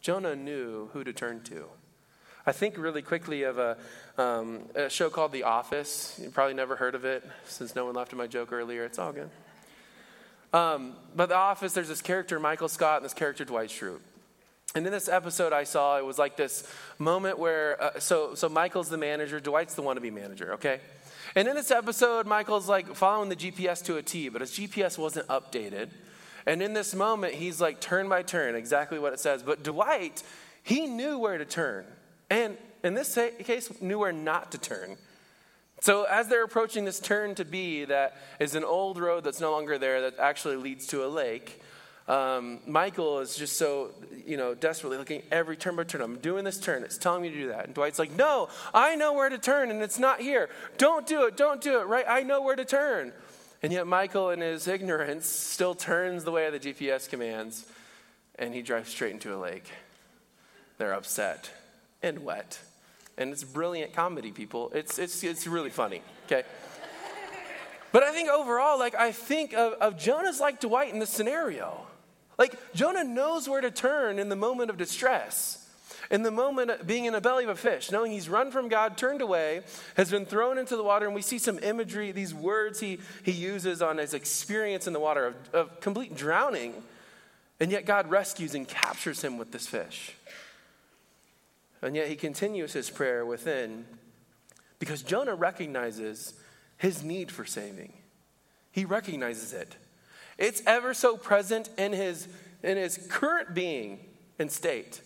Jonah 0.00 0.34
knew 0.34 0.88
who 0.92 1.04
to 1.04 1.12
turn 1.12 1.42
to. 1.44 1.66
I 2.46 2.52
think 2.52 2.76
really 2.76 3.00
quickly 3.00 3.44
of 3.44 3.58
a, 3.58 3.78
um, 4.18 4.64
a 4.74 4.90
show 4.90 5.08
called 5.08 5.32
The 5.32 5.44
Office. 5.44 6.20
You 6.22 6.28
probably 6.28 6.52
never 6.52 6.76
heard 6.76 6.94
of 6.94 7.06
it 7.06 7.24
since 7.46 7.74
no 7.74 7.86
one 7.86 7.94
laughed 7.94 8.12
at 8.12 8.18
my 8.18 8.26
joke 8.26 8.52
earlier. 8.52 8.84
It's 8.84 8.98
all 8.98 9.12
good. 9.12 9.30
Um, 10.52 10.94
but 11.16 11.30
The 11.30 11.36
Office, 11.36 11.72
there's 11.72 11.88
this 11.88 12.02
character, 12.02 12.38
Michael 12.38 12.68
Scott, 12.68 12.98
and 12.98 13.04
this 13.04 13.14
character, 13.14 13.46
Dwight 13.46 13.70
Schrute. 13.70 14.00
And 14.74 14.84
in 14.84 14.92
this 14.92 15.08
episode 15.08 15.52
I 15.54 15.64
saw, 15.64 15.96
it 15.98 16.04
was 16.04 16.18
like 16.18 16.36
this 16.36 16.70
moment 16.98 17.38
where, 17.38 17.82
uh, 17.82 17.98
so, 17.98 18.34
so 18.34 18.48
Michael's 18.50 18.90
the 18.90 18.98
manager, 18.98 19.40
Dwight's 19.40 19.74
the 19.74 19.82
wannabe 19.82 20.12
manager, 20.12 20.54
okay? 20.54 20.80
And 21.34 21.48
in 21.48 21.54
this 21.54 21.70
episode, 21.70 22.26
Michael's 22.26 22.68
like 22.68 22.94
following 22.94 23.30
the 23.30 23.36
GPS 23.36 23.82
to 23.86 23.96
a 23.96 24.02
T, 24.02 24.28
but 24.28 24.42
his 24.42 24.50
GPS 24.50 24.98
wasn't 24.98 25.28
updated. 25.28 25.88
And 26.44 26.60
in 26.60 26.74
this 26.74 26.94
moment, 26.94 27.34
he's 27.34 27.60
like 27.60 27.80
turn 27.80 28.08
by 28.08 28.22
turn, 28.22 28.54
exactly 28.54 28.98
what 28.98 29.14
it 29.14 29.20
says. 29.20 29.42
But 29.42 29.62
Dwight, 29.62 30.22
he 30.62 30.86
knew 30.86 31.18
where 31.18 31.38
to 31.38 31.46
turn. 31.46 31.86
And 32.34 32.56
in 32.82 32.94
this 32.94 33.14
case, 33.14 33.80
knew 33.80 34.00
where 34.00 34.12
not 34.12 34.50
to 34.52 34.58
turn. 34.58 34.96
So 35.80 36.02
as 36.02 36.26
they're 36.26 36.42
approaching 36.42 36.84
this 36.84 36.98
turn 36.98 37.36
to 37.36 37.44
be 37.44 37.84
that 37.84 38.16
is 38.40 38.56
an 38.56 38.64
old 38.64 38.98
road 38.98 39.22
that's 39.22 39.40
no 39.40 39.52
longer 39.52 39.78
there 39.78 40.00
that 40.10 40.18
actually 40.18 40.56
leads 40.56 40.88
to 40.88 41.04
a 41.04 41.06
lake, 41.06 41.62
um, 42.08 42.58
Michael 42.66 43.20
is 43.20 43.36
just 43.36 43.56
so, 43.56 43.92
you 44.26 44.36
know, 44.36 44.52
desperately 44.52 44.98
looking 44.98 45.22
every 45.30 45.56
turn 45.56 45.76
by 45.76 45.84
turn. 45.84 46.00
I'm 46.00 46.16
doing 46.16 46.42
this 46.42 46.58
turn. 46.58 46.82
It's 46.82 46.98
telling 46.98 47.22
me 47.22 47.30
to 47.30 47.36
do 47.36 47.48
that. 47.48 47.66
And 47.66 47.74
Dwight's 47.74 48.00
like, 48.00 48.16
no, 48.16 48.48
I 48.74 48.96
know 48.96 49.12
where 49.12 49.28
to 49.28 49.38
turn 49.38 49.70
and 49.70 49.80
it's 49.80 50.00
not 50.00 50.20
here. 50.20 50.50
Don't 50.76 51.06
do 51.06 51.26
it. 51.26 51.36
Don't 51.36 51.60
do 51.60 51.78
it, 51.78 51.84
right? 51.84 52.04
I 52.08 52.24
know 52.24 52.42
where 52.42 52.56
to 52.56 52.64
turn. 52.64 53.12
And 53.62 53.72
yet 53.72 53.86
Michael, 53.86 54.30
in 54.30 54.40
his 54.40 54.66
ignorance, 54.66 55.24
still 55.24 55.76
turns 55.76 56.24
the 56.24 56.32
way 56.32 56.46
of 56.46 56.52
the 56.52 56.58
GPS 56.58 57.08
commands 57.08 57.64
and 58.40 58.52
he 58.52 58.60
drives 58.60 58.88
straight 58.88 59.12
into 59.12 59.32
a 59.32 59.38
lake. 59.38 59.70
they're 60.78 60.94
upset 60.94 61.52
and 62.04 62.24
wet. 62.24 62.60
And 63.16 63.32
it's 63.32 63.42
brilliant 63.42 63.94
comedy, 63.94 64.30
people. 64.30 64.70
It's, 64.74 64.98
it's, 64.98 65.24
it's 65.24 65.46
really 65.46 65.70
funny, 65.70 66.02
okay? 66.26 66.44
But 67.92 68.02
I 68.02 68.12
think 68.12 68.28
overall, 68.28 68.78
like, 68.78 68.94
I 68.94 69.12
think 69.12 69.54
of, 69.54 69.74
of 69.74 69.96
Jonah's 69.96 70.40
like 70.40 70.60
Dwight 70.60 70.92
in 70.92 70.98
this 70.98 71.10
scenario. 71.10 71.86
Like, 72.36 72.56
Jonah 72.74 73.04
knows 73.04 73.48
where 73.48 73.60
to 73.60 73.70
turn 73.70 74.18
in 74.18 74.28
the 74.28 74.36
moment 74.36 74.68
of 74.68 74.76
distress. 74.76 75.60
In 76.10 76.22
the 76.22 76.30
moment 76.30 76.70
of 76.70 76.86
being 76.86 77.06
in 77.06 77.14
the 77.14 77.20
belly 77.20 77.44
of 77.44 77.50
a 77.50 77.54
fish, 77.54 77.90
knowing 77.90 78.12
he's 78.12 78.28
run 78.28 78.50
from 78.50 78.68
God, 78.68 78.98
turned 78.98 79.22
away, 79.22 79.62
has 79.96 80.10
been 80.10 80.26
thrown 80.26 80.58
into 80.58 80.76
the 80.76 80.82
water, 80.82 81.06
and 81.06 81.14
we 81.14 81.22
see 81.22 81.38
some 81.38 81.58
imagery, 81.60 82.12
these 82.12 82.34
words 82.34 82.80
he, 82.80 82.98
he 83.22 83.32
uses 83.32 83.80
on 83.80 83.96
his 83.96 84.12
experience 84.12 84.86
in 84.86 84.92
the 84.92 85.00
water 85.00 85.26
of, 85.26 85.34
of 85.54 85.80
complete 85.80 86.14
drowning. 86.14 86.74
And 87.60 87.70
yet 87.70 87.86
God 87.86 88.10
rescues 88.10 88.54
and 88.54 88.68
captures 88.68 89.22
him 89.22 89.38
with 89.38 89.52
this 89.52 89.66
fish. 89.66 90.14
And 91.84 91.94
yet 91.94 92.08
he 92.08 92.16
continues 92.16 92.72
his 92.72 92.88
prayer 92.88 93.26
within 93.26 93.84
because 94.78 95.02
Jonah 95.02 95.34
recognizes 95.34 96.32
his 96.78 97.04
need 97.04 97.30
for 97.30 97.44
saving. 97.44 97.92
He 98.72 98.86
recognizes 98.86 99.52
it. 99.52 99.76
It's 100.38 100.62
ever 100.66 100.94
so 100.94 101.18
present 101.18 101.68
in 101.76 101.92
his, 101.92 102.26
in 102.62 102.78
his 102.78 103.06
current 103.10 103.54
being 103.54 104.00
and 104.38 104.50
state. 104.50 105.02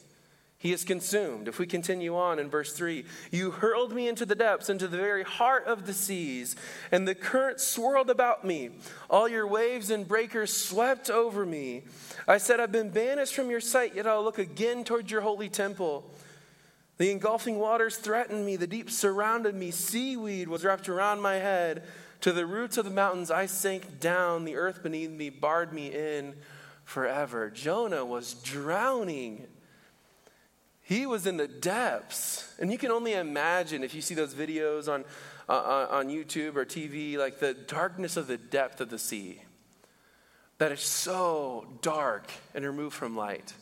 He 0.56 0.72
is 0.72 0.84
consumed. 0.84 1.48
If 1.48 1.58
we 1.58 1.66
continue 1.66 2.16
on 2.16 2.38
in 2.38 2.48
verse 2.48 2.72
3, 2.72 3.04
you 3.30 3.50
hurled 3.50 3.92
me 3.92 4.08
into 4.08 4.24
the 4.24 4.34
depths, 4.34 4.68
into 4.68 4.88
the 4.88 4.96
very 4.96 5.22
heart 5.22 5.66
of 5.66 5.86
the 5.86 5.92
seas, 5.92 6.56
and 6.90 7.06
the 7.06 7.14
current 7.14 7.60
swirled 7.60 8.10
about 8.10 8.44
me. 8.44 8.70
All 9.10 9.28
your 9.28 9.46
waves 9.46 9.90
and 9.90 10.06
breakers 10.06 10.52
swept 10.52 11.10
over 11.10 11.44
me. 11.44 11.82
I 12.26 12.38
said, 12.38 12.58
I've 12.58 12.72
been 12.72 12.90
banished 12.90 13.34
from 13.34 13.50
your 13.50 13.60
sight, 13.60 13.94
yet 13.94 14.06
I'll 14.06 14.24
look 14.24 14.38
again 14.38 14.82
toward 14.82 15.10
your 15.10 15.20
holy 15.20 15.48
temple. 15.48 16.10
The 16.98 17.12
engulfing 17.12 17.58
waters 17.58 17.96
threatened 17.96 18.44
me, 18.44 18.56
the 18.56 18.66
deep 18.66 18.90
surrounded 18.90 19.54
me, 19.54 19.70
seaweed 19.70 20.48
was 20.48 20.64
wrapped 20.64 20.88
around 20.88 21.20
my 21.20 21.36
head. 21.36 21.84
To 22.22 22.32
the 22.32 22.44
roots 22.44 22.76
of 22.76 22.84
the 22.84 22.90
mountains 22.90 23.30
I 23.30 23.46
sank 23.46 24.00
down, 24.00 24.44
the 24.44 24.56
earth 24.56 24.82
beneath 24.82 25.10
me 25.10 25.30
barred 25.30 25.72
me 25.72 25.94
in 25.94 26.34
forever. 26.84 27.50
Jonah 27.50 28.04
was 28.04 28.34
drowning. 28.34 29.46
He 30.82 31.06
was 31.06 31.26
in 31.26 31.36
the 31.36 31.46
depths. 31.46 32.52
And 32.58 32.72
you 32.72 32.78
can 32.78 32.90
only 32.90 33.12
imagine 33.12 33.84
if 33.84 33.94
you 33.94 34.00
see 34.00 34.16
those 34.16 34.34
videos 34.34 34.92
on, 34.92 35.04
uh, 35.48 35.86
on 35.90 36.08
YouTube 36.08 36.56
or 36.56 36.64
TV, 36.64 37.16
like 37.16 37.38
the 37.38 37.54
darkness 37.54 38.16
of 38.16 38.26
the 38.26 38.38
depth 38.38 38.80
of 38.80 38.90
the 38.90 38.98
sea. 38.98 39.42
That 40.58 40.72
is 40.72 40.80
so 40.80 41.68
dark 41.82 42.32
and 42.52 42.64
removed 42.64 42.96
from 42.96 43.16
light. 43.16 43.52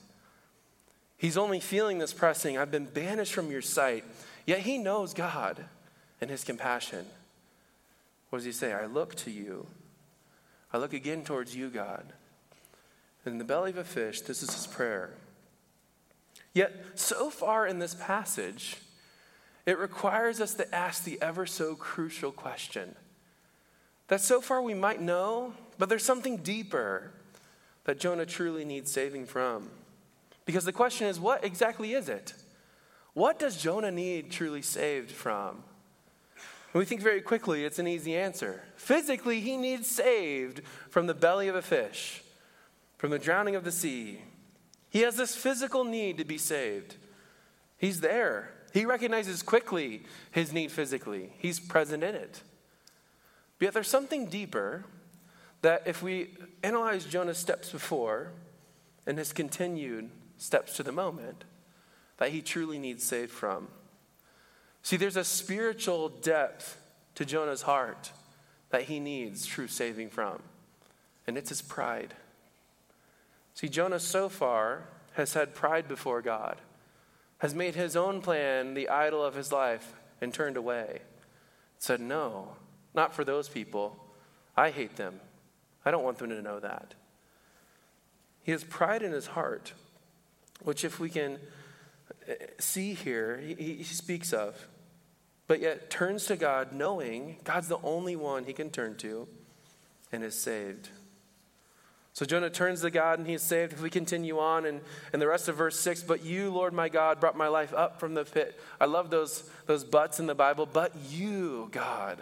He's 1.17 1.37
only 1.37 1.61
feeling 1.61 1.99
this 1.99 2.13
pressing. 2.13 2.59
I've 2.59 2.71
been 2.71 2.87
banished 2.87 3.33
from 3.33 3.51
your 3.51 3.63
sight. 3.63 4.05
Yet 4.45 4.61
he 4.61 4.79
knows 4.79 5.15
God 5.15 5.65
and 6.21 6.31
his 6.31 6.45
compassion. 6.45 7.07
What 8.31 8.39
does 8.39 8.47
he 8.47 8.53
say? 8.53 8.73
I 8.73 8.87
look 8.87 9.15
to 9.17 9.31
you. 9.31 9.67
I 10.73 10.79
look 10.79 10.93
again 10.93 11.25
towards 11.25 11.57
you, 11.57 11.69
God. 11.71 12.13
In 13.25 13.39
the 13.39 13.45
belly 13.45 13.71
of 13.71 13.79
a 13.79 13.85
fish, 13.85 14.21
this 14.21 14.43
is 14.43 14.55
his 14.55 14.67
prayer. 14.67 15.11
Yet, 16.53 16.73
so 16.95 17.29
far 17.29 17.67
in 17.67 17.81
this 17.81 17.95
passage, 17.95 18.77
it 19.65 19.79
requires 19.79 20.41
us 20.41 20.55
to 20.55 20.75
ask 20.75 21.05
the 21.05 21.21
ever 21.21 21.45
so 21.45 21.75
crucial 21.75 22.31
question 22.31 22.95
that 24.09 24.21
so 24.21 24.41
far 24.41 24.63
we 24.63 24.75
might 24.75 25.01
know, 25.01 25.53
but 25.79 25.89
there's 25.89 26.05
something 26.05 26.37
deeper 26.37 27.11
that 27.85 27.99
Jonah 27.99 28.27
truly 28.27 28.65
needs 28.65 28.91
saving 28.93 29.27
from. 29.27 29.69
Because 30.47 30.65
the 30.65 30.73
question 30.73 31.09
is, 31.09 31.21
what 31.21 31.45
exactly 31.45 31.93
is 31.93 32.09
it? 32.09 32.33
What 33.13 33.39
does 33.39 33.61
Jonah 33.61 33.91
need 33.91 34.31
truly 34.31 34.63
saved 34.63 35.11
from? 35.11 35.65
We 36.73 36.85
think 36.85 37.01
very 37.01 37.21
quickly 37.21 37.65
it's 37.65 37.79
an 37.79 37.89
easy 37.89 38.17
answer. 38.17 38.63
Physically, 38.77 39.41
he 39.41 39.57
needs 39.57 39.89
saved 39.89 40.61
from 40.91 41.07
the 41.07 41.15
belly 41.15 41.49
of 41.49 41.57
a 41.57 41.63
fish, 41.63 42.23
from 42.99 43.11
the 43.11 43.19
drowning 43.19 43.57
of 43.57 43.65
the 43.65 43.73
sea. 43.73 44.21
He 44.91 45.01
has 45.01 45.17
this 45.17 45.35
physical 45.35 45.85
need 45.85 46.19
to 46.19 46.25
be 46.25 46.39
saved. 46.39 46.97
He's 47.79 48.01
there. 48.01 48.51
He 48.73 48.85
recognizes 48.85 49.43
quickly 49.43 50.03
his 50.31 50.53
need 50.53 50.71
physically, 50.71 51.33
he's 51.39 51.59
present 51.59 52.05
in 52.05 52.15
it. 52.15 52.43
But 53.59 53.67
yet, 53.67 53.75
there's 53.75 53.89
something 53.89 54.27
deeper 54.27 54.85
that 55.63 55.83
if 55.87 56.03
we 56.03 56.35
analyze 56.63 57.07
Jonah's 57.07 57.39
steps 57.39 57.71
before 57.71 58.33
and 59.07 59.17
his 59.17 59.33
continued 59.33 60.11
steps 60.39 60.77
to 60.77 60.83
the 60.83 60.93
moment 60.93 61.45
that 62.19 62.31
he 62.31 62.43
truly 62.43 62.79
needs 62.79 63.05
saved 63.05 63.31
from. 63.31 63.69
See, 64.83 64.97
there's 64.97 65.17
a 65.17 65.25
spiritual 65.25 66.09
depth 66.09 66.81
to 67.17 67.25
Jonah's 67.25 67.63
heart 67.63 68.13
that 68.71 68.83
he 68.83 69.01
needs 69.01 69.47
true 69.47 69.69
saving 69.69 70.11
from, 70.11 70.43
and 71.27 71.37
it's 71.37 71.49
his 71.49 71.63
pride. 71.63 72.15
See, 73.55 73.69
Jonah 73.69 73.99
so 73.99 74.29
far 74.29 74.85
has 75.15 75.33
had 75.33 75.55
pride 75.55 75.89
before 75.89 76.23
God, 76.23 76.61
has 77.39 77.55
made 77.55 77.75
his 77.75 77.97
own 77.97 78.21
plan 78.21 78.75
the 78.75 78.89
idol 78.89 79.25
of 79.25 79.35
his 79.35 79.51
life, 79.51 79.95
and 80.21 80.33
turned 80.33 80.57
away. 80.57 81.01
Said, 81.79 82.01
No, 82.01 82.57
not 82.95 83.15
for 83.15 83.25
those 83.25 83.49
people. 83.49 83.97
I 84.57 84.71
hate 84.71 84.97
them. 84.97 85.21
I 85.85 85.91
don't 85.91 86.05
want 86.05 86.19
them 86.19 86.31
to 86.31 86.43
know 86.43 86.59
that. 86.61 86.95
He 88.43 88.53
has 88.53 88.65
pride 88.65 89.03
in 89.03 89.13
his 89.13 89.27
heart 89.29 89.73
which, 90.63 90.85
if 90.85 90.99
we 90.99 91.11
can 91.11 91.39
uh, 92.29 92.33
see 92.59 92.95
here, 92.95 93.39
he, 93.39 93.55
he 93.75 93.85
speaks 93.85 94.33
of, 94.33 94.69
but 95.47 95.61
yet 95.61 95.91
turns 95.91 96.27
to 96.27 96.37
God 96.37 96.73
knowing 96.73 97.37
God's 97.45 97.69
the 97.69 97.79
only 97.83 98.17
one 98.17 98.45
he 98.45 98.53
can 98.53 98.71
turn 98.71 98.97
to 98.97 99.29
and 100.13 100.25
is 100.25 100.35
saved. 100.35 100.89
So 102.17 102.25
Jonah 102.25 102.49
turns 102.49 102.81
to 102.81 102.91
God 102.91 103.19
and 103.19 103.29
he 103.29 103.35
is 103.35 103.43
saved. 103.43 103.75
If 103.75 103.83
we 103.83 103.91
continue 103.91 104.39
on 104.39 104.65
and, 104.65 104.81
and 105.13 105.21
the 105.21 105.27
rest 105.27 105.49
of 105.49 105.57
verse 105.57 105.79
6, 105.79 106.03
but 106.05 106.25
you, 106.25 106.51
Lord 106.51 106.73
my 106.73 106.89
God, 106.89 107.21
brought 107.21 107.37
my 107.37 107.49
life 107.49 107.75
up 107.75 108.01
from 108.01 108.15
the 108.15 108.25
pit. 108.25 108.59
I 108.81 108.87
love 108.87 109.11
those, 109.11 109.49
those 109.67 109.85
buts 109.85 110.19
in 110.19 110.25
the 110.27 110.35
Bible. 110.35 110.65
But 110.65 110.95
you, 111.11 111.69
God, 111.73 112.19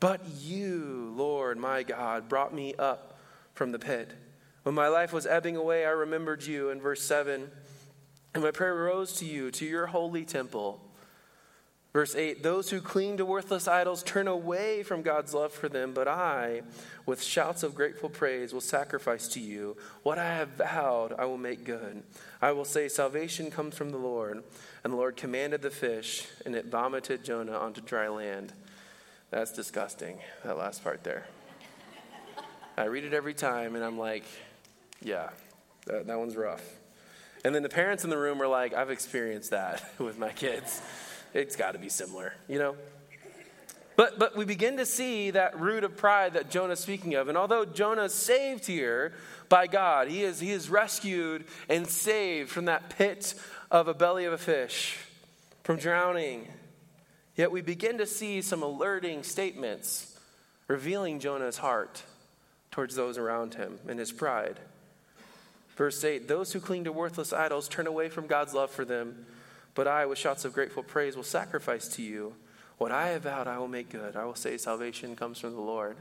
but 0.00 0.20
you, 0.40 1.12
Lord 1.16 1.58
my 1.58 1.84
God, 1.84 2.28
brought 2.28 2.52
me 2.52 2.74
up 2.76 3.16
from 3.54 3.70
the 3.70 3.78
pit. 3.78 4.10
When 4.64 4.74
my 4.74 4.88
life 4.88 5.12
was 5.12 5.26
ebbing 5.26 5.56
away, 5.56 5.84
I 5.84 5.90
remembered 5.90 6.42
you 6.42 6.70
in 6.70 6.80
verse 6.80 7.02
7. 7.02 7.50
And 8.34 8.42
my 8.42 8.50
prayer 8.50 8.74
rose 8.74 9.12
to 9.18 9.26
you, 9.26 9.50
to 9.52 9.64
your 9.64 9.86
holy 9.86 10.24
temple. 10.24 10.80
Verse 11.92 12.16
8 12.16 12.42
Those 12.42 12.70
who 12.70 12.80
cling 12.80 13.18
to 13.18 13.26
worthless 13.26 13.68
idols 13.68 14.02
turn 14.02 14.26
away 14.26 14.82
from 14.82 15.02
God's 15.02 15.34
love 15.34 15.52
for 15.52 15.68
them, 15.68 15.92
but 15.92 16.08
I, 16.08 16.62
with 17.04 17.22
shouts 17.22 17.62
of 17.62 17.74
grateful 17.74 18.08
praise, 18.08 18.54
will 18.54 18.62
sacrifice 18.62 19.28
to 19.28 19.40
you. 19.40 19.76
What 20.02 20.18
I 20.18 20.34
have 20.34 20.48
vowed, 20.48 21.12
I 21.12 21.26
will 21.26 21.38
make 21.38 21.64
good. 21.64 22.02
I 22.40 22.52
will 22.52 22.64
say, 22.64 22.88
Salvation 22.88 23.50
comes 23.50 23.76
from 23.76 23.90
the 23.90 23.98
Lord. 23.98 24.42
And 24.82 24.92
the 24.92 24.96
Lord 24.96 25.16
commanded 25.16 25.60
the 25.60 25.70
fish, 25.70 26.26
and 26.44 26.56
it 26.56 26.66
vomited 26.66 27.22
Jonah 27.22 27.56
onto 27.56 27.82
dry 27.82 28.08
land. 28.08 28.54
That's 29.30 29.52
disgusting, 29.52 30.18
that 30.42 30.56
last 30.56 30.82
part 30.82 31.04
there. 31.04 31.26
I 32.76 32.84
read 32.84 33.04
it 33.04 33.12
every 33.12 33.34
time, 33.34 33.76
and 33.76 33.84
I'm 33.84 33.98
like, 33.98 34.24
yeah, 35.04 35.30
that, 35.86 36.06
that 36.06 36.18
one's 36.18 36.36
rough. 36.36 36.62
And 37.44 37.54
then 37.54 37.62
the 37.62 37.68
parents 37.68 38.04
in 38.04 38.10
the 38.10 38.16
room 38.16 38.40
are 38.40 38.48
like, 38.48 38.72
I've 38.72 38.90
experienced 38.90 39.50
that 39.50 39.82
with 39.98 40.18
my 40.18 40.30
kids. 40.30 40.80
It's 41.34 41.56
got 41.56 41.72
to 41.72 41.78
be 41.78 41.88
similar, 41.88 42.34
you 42.48 42.58
know? 42.58 42.76
But, 43.96 44.18
but 44.18 44.36
we 44.36 44.44
begin 44.44 44.78
to 44.78 44.86
see 44.86 45.30
that 45.30 45.58
root 45.60 45.84
of 45.84 45.96
pride 45.96 46.32
that 46.32 46.50
Jonah's 46.50 46.80
speaking 46.80 47.14
of. 47.14 47.28
And 47.28 47.38
although 47.38 47.64
Jonah 47.64 48.04
is 48.04 48.14
saved 48.14 48.66
here 48.66 49.12
by 49.48 49.66
God, 49.66 50.08
he 50.08 50.24
is, 50.24 50.40
he 50.40 50.50
is 50.50 50.68
rescued 50.68 51.44
and 51.68 51.86
saved 51.86 52.50
from 52.50 52.64
that 52.64 52.90
pit 52.90 53.34
of 53.70 53.86
a 53.86 53.94
belly 53.94 54.24
of 54.24 54.32
a 54.32 54.38
fish, 54.38 54.98
from 55.62 55.76
drowning. 55.76 56.48
Yet 57.36 57.52
we 57.52 57.60
begin 57.60 57.98
to 57.98 58.06
see 58.06 58.42
some 58.42 58.62
alerting 58.62 59.22
statements 59.22 60.18
revealing 60.66 61.20
Jonah's 61.20 61.58
heart 61.58 62.02
towards 62.72 62.96
those 62.96 63.16
around 63.16 63.54
him 63.54 63.78
and 63.86 63.98
his 63.98 64.10
pride. 64.10 64.58
Verse 65.76 66.02
8 66.02 66.28
Those 66.28 66.52
who 66.52 66.60
cling 66.60 66.84
to 66.84 66.92
worthless 66.92 67.32
idols 67.32 67.68
turn 67.68 67.86
away 67.86 68.08
from 68.08 68.26
God's 68.26 68.54
love 68.54 68.70
for 68.70 68.84
them, 68.84 69.26
but 69.74 69.86
I, 69.86 70.06
with 70.06 70.18
shouts 70.18 70.44
of 70.44 70.52
grateful 70.52 70.82
praise, 70.82 71.16
will 71.16 71.22
sacrifice 71.22 71.88
to 71.88 72.02
you. 72.02 72.34
What 72.78 72.92
I 72.92 73.08
have 73.08 73.22
vowed, 73.22 73.46
I 73.46 73.58
will 73.58 73.68
make 73.68 73.90
good. 73.90 74.16
I 74.16 74.24
will 74.24 74.34
say, 74.34 74.56
Salvation 74.56 75.16
comes 75.16 75.38
from 75.38 75.54
the 75.54 75.60
Lord. 75.60 75.96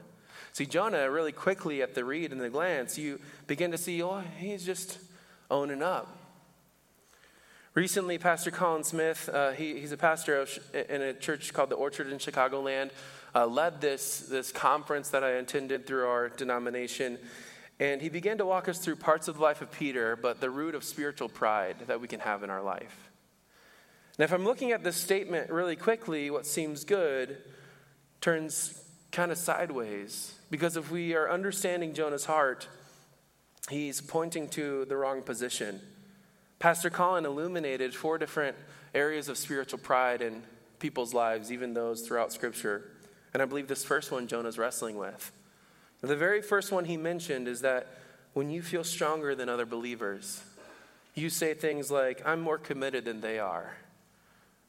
See, 0.51 0.65
Jonah, 0.65 1.09
really 1.09 1.31
quickly 1.31 1.81
at 1.81 1.95
the 1.95 2.05
read 2.05 2.31
and 2.31 2.41
the 2.41 2.49
glance, 2.49 2.97
you 2.97 3.19
begin 3.47 3.71
to 3.71 3.77
see, 3.77 4.01
oh, 4.03 4.23
he's 4.37 4.65
just 4.65 4.99
owning 5.49 5.81
up. 5.81 6.19
Recently, 7.75 8.19
Pastor 8.19 8.51
Colin 8.51 8.83
Smith, 8.83 9.29
uh, 9.33 9.51
he, 9.51 9.79
he's 9.79 9.91
a 9.91 9.97
pastor 9.97 10.41
of, 10.41 10.59
in 10.89 11.01
a 11.01 11.13
church 11.13 11.53
called 11.53 11.69
the 11.69 11.75
Orchard 11.75 12.07
in 12.07 12.19
Chicagoland, 12.19 12.91
uh, 13.33 13.47
led 13.47 13.81
this, 13.81 14.19
this 14.19 14.51
conference 14.51 15.09
that 15.09 15.23
I 15.23 15.31
attended 15.31 15.87
through 15.87 16.05
our 16.05 16.29
denomination. 16.29 17.17
And 17.79 18.01
he 18.01 18.09
began 18.09 18.37
to 18.37 18.45
walk 18.45 18.69
us 18.69 18.79
through 18.79 18.97
parts 18.97 19.27
of 19.27 19.37
the 19.37 19.41
life 19.41 19.61
of 19.61 19.71
Peter, 19.71 20.15
but 20.15 20.39
the 20.39 20.49
root 20.49 20.75
of 20.75 20.83
spiritual 20.83 21.29
pride 21.29 21.75
that 21.87 21.99
we 21.99 22.07
can 22.07 22.19
have 22.19 22.43
in 22.43 22.49
our 22.49 22.61
life. 22.61 23.09
Now, 24.19 24.25
if 24.25 24.31
I'm 24.31 24.45
looking 24.45 24.71
at 24.71 24.83
this 24.83 24.95
statement 24.95 25.49
really 25.49 25.75
quickly, 25.75 26.29
what 26.29 26.45
seems 26.45 26.83
good 26.83 27.37
turns 28.21 28.79
kind 29.13 29.31
of 29.31 29.37
sideways. 29.37 30.33
Because 30.49 30.75
if 30.75 30.91
we 30.91 31.15
are 31.15 31.31
understanding 31.31 31.93
Jonah's 31.93 32.25
heart, 32.25 32.67
he's 33.69 34.01
pointing 34.01 34.49
to 34.49 34.85
the 34.85 34.97
wrong 34.97 35.21
position. 35.21 35.79
Pastor 36.59 36.89
Colin 36.89 37.25
illuminated 37.25 37.93
four 37.93 38.17
different 38.17 38.57
areas 38.93 39.29
of 39.29 39.37
spiritual 39.37 39.79
pride 39.79 40.21
in 40.21 40.43
people's 40.79 41.13
lives, 41.13 41.51
even 41.51 41.73
those 41.73 42.01
throughout 42.01 42.33
Scripture. 42.33 42.89
And 43.33 43.41
I 43.41 43.45
believe 43.45 43.67
this 43.67 43.85
first 43.85 44.11
one 44.11 44.27
Jonah's 44.27 44.57
wrestling 44.57 44.97
with. 44.97 45.31
The 46.03 46.17
very 46.17 46.41
first 46.41 46.71
one 46.73 46.83
he 46.83 46.97
mentioned 46.97 47.47
is 47.47 47.61
that 47.61 47.87
when 48.33 48.49
you 48.49 48.61
feel 48.61 48.83
stronger 48.83 49.35
than 49.35 49.47
other 49.47 49.65
believers, 49.65 50.43
you 51.15 51.29
say 51.29 51.53
things 51.53 51.89
like, 51.89 52.21
I'm 52.25 52.41
more 52.41 52.57
committed 52.57 53.05
than 53.05 53.21
they 53.21 53.39
are. 53.39 53.77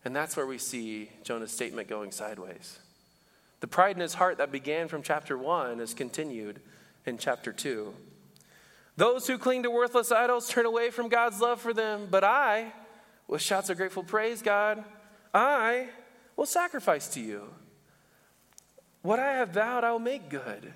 And 0.05 0.15
that's 0.15 0.37
where 0.37 0.47
we 0.47 0.59
see 0.59 1.11
Jonah's 1.25 1.51
statement 1.51 1.89
going 1.89 2.13
sideways. 2.13 2.79
The 3.59 3.67
pride 3.67 3.97
in 3.97 4.03
his 4.03 4.15
heart 4.15 4.39
that 4.39 4.53
began 4.53 4.87
from 4.87 5.03
chapter 5.03 5.37
1 5.37 5.81
is 5.81 5.93
continued 5.93 6.61
in 7.05 7.19
chapter 7.19 7.53
2. 7.53 7.93
Those 8.97 9.27
who 9.27 9.37
cling 9.37 9.65
to 9.65 9.71
worthless 9.71 10.13
idols 10.13 10.49
turn 10.49 10.67
away 10.67 10.91
from 10.91 11.09
God's 11.09 11.41
love 11.41 11.61
for 11.61 11.73
them, 11.73 12.07
but 12.09 12.23
I, 12.23 12.73
with 13.27 13.43
shouts 13.43 13.71
of 13.71 13.77
grateful 13.77 14.05
praise, 14.05 14.41
God, 14.41 14.85
I 15.33 15.89
will 16.37 16.47
sacrifice 16.47 17.09
to 17.09 17.21
you. 17.21 17.49
What 19.03 19.19
I 19.19 19.33
have 19.33 19.49
vowed, 19.49 19.83
I 19.83 19.91
will 19.91 19.99
make 19.99 20.29
good. 20.29 20.73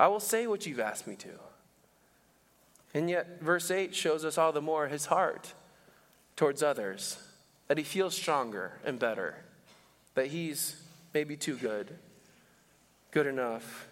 I 0.00 0.08
will 0.08 0.18
say 0.18 0.46
what 0.46 0.64
you've 0.64 0.80
asked 0.80 1.06
me 1.06 1.14
to. 1.16 1.28
And 2.94 3.10
yet, 3.10 3.42
verse 3.42 3.70
8 3.70 3.94
shows 3.94 4.24
us 4.24 4.38
all 4.38 4.50
the 4.50 4.62
more 4.62 4.88
his 4.88 5.04
heart 5.04 5.52
towards 6.36 6.62
others, 6.62 7.18
that 7.68 7.76
he 7.76 7.84
feels 7.84 8.14
stronger 8.14 8.80
and 8.82 8.98
better, 8.98 9.36
that 10.14 10.28
he's 10.28 10.80
maybe 11.12 11.36
too 11.36 11.54
good, 11.54 11.98
good 13.10 13.26
enough. 13.26 13.88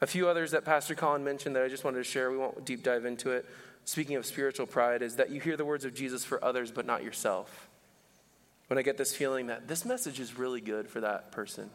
A 0.00 0.06
few 0.06 0.26
others 0.28 0.52
that 0.52 0.64
Pastor 0.64 0.94
Colin 0.94 1.22
mentioned 1.22 1.54
that 1.56 1.62
I 1.62 1.68
just 1.68 1.84
wanted 1.84 1.98
to 1.98 2.04
share, 2.04 2.30
we 2.30 2.38
won't 2.38 2.64
deep 2.64 2.82
dive 2.82 3.04
into 3.04 3.32
it. 3.32 3.44
Speaking 3.84 4.16
of 4.16 4.24
spiritual 4.24 4.66
pride, 4.66 5.02
is 5.02 5.16
that 5.16 5.28
you 5.28 5.42
hear 5.42 5.58
the 5.58 5.64
words 5.66 5.84
of 5.84 5.92
Jesus 5.92 6.24
for 6.24 6.42
others, 6.42 6.72
but 6.72 6.86
not 6.86 7.04
yourself. 7.04 7.68
When 8.68 8.78
I 8.78 8.82
get 8.82 8.96
this 8.96 9.14
feeling 9.14 9.48
that 9.48 9.68
this 9.68 9.84
message 9.84 10.18
is 10.18 10.38
really 10.38 10.62
good 10.62 10.88
for 10.88 11.02
that 11.02 11.32
person, 11.32 11.68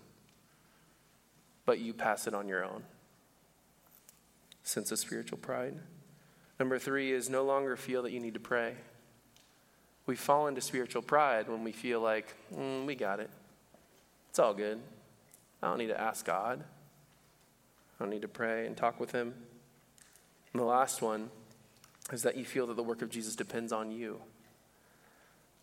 but 1.68 1.78
you 1.78 1.94
pass 1.94 2.26
it 2.26 2.34
on 2.34 2.48
your 2.48 2.66
own 2.66 2.82
sense 4.66 4.92
of 4.92 5.00
spiritual 5.00 5.38
pride. 5.38 5.76
Number 6.60 6.80
three 6.80 7.12
is 7.12 7.30
no 7.30 7.44
longer 7.44 7.78
feel 7.78 8.04
that 8.04 8.12
you 8.12 8.20
need 8.20 8.34
to 8.34 8.40
pray. 8.40 8.74
We 10.06 10.16
fall 10.16 10.48
into 10.48 10.62
spiritual 10.62 11.02
pride 11.02 11.48
when 11.48 11.64
we 11.64 11.72
feel 11.72 12.02
like, 12.02 12.36
mm, 12.54 12.86
we 12.86 12.96
got 12.96 13.20
it. 13.20 13.30
It's 14.30 14.40
all 14.40 14.54
good. 14.54 14.80
I 15.62 15.68
don't 15.68 15.78
need 15.78 15.88
to 15.88 16.00
ask 16.00 16.26
God. 16.26 16.64
I 18.00 18.04
don't 18.04 18.10
need 18.10 18.24
to 18.24 18.28
pray 18.28 18.66
and 18.66 18.76
talk 18.76 19.00
with 19.00 19.12
Him. 19.12 19.34
And 20.52 20.62
the 20.62 20.66
last 20.66 21.02
one 21.02 21.30
is 22.12 22.24
that 22.24 22.36
you 22.36 22.46
feel 22.46 22.68
that 22.68 22.76
the 22.76 22.84
work 22.84 23.02
of 23.02 23.10
Jesus 23.10 23.36
depends 23.36 23.72
on 23.72 23.92
you. 23.92 24.20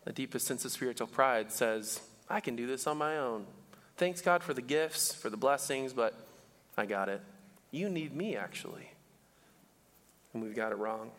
The 0.05 0.13
deepest 0.13 0.45
sense 0.45 0.65
of 0.65 0.71
spiritual 0.71 1.07
pride 1.07 1.51
says, 1.51 2.01
I 2.29 2.39
can 2.39 2.55
do 2.55 2.67
this 2.67 2.87
on 2.87 2.97
my 2.97 3.17
own. 3.17 3.45
Thanks 3.97 4.21
God 4.21 4.43
for 4.43 4.53
the 4.53 4.61
gifts, 4.61 5.13
for 5.13 5.29
the 5.29 5.37
blessings, 5.37 5.93
but 5.93 6.13
I 6.77 6.85
got 6.85 7.09
it. 7.09 7.21
You 7.71 7.89
need 7.89 8.15
me, 8.15 8.35
actually 8.35 8.92
and 10.33 10.43
we've 10.43 10.55
got 10.55 10.71
it 10.71 10.75
wrong. 10.75 11.11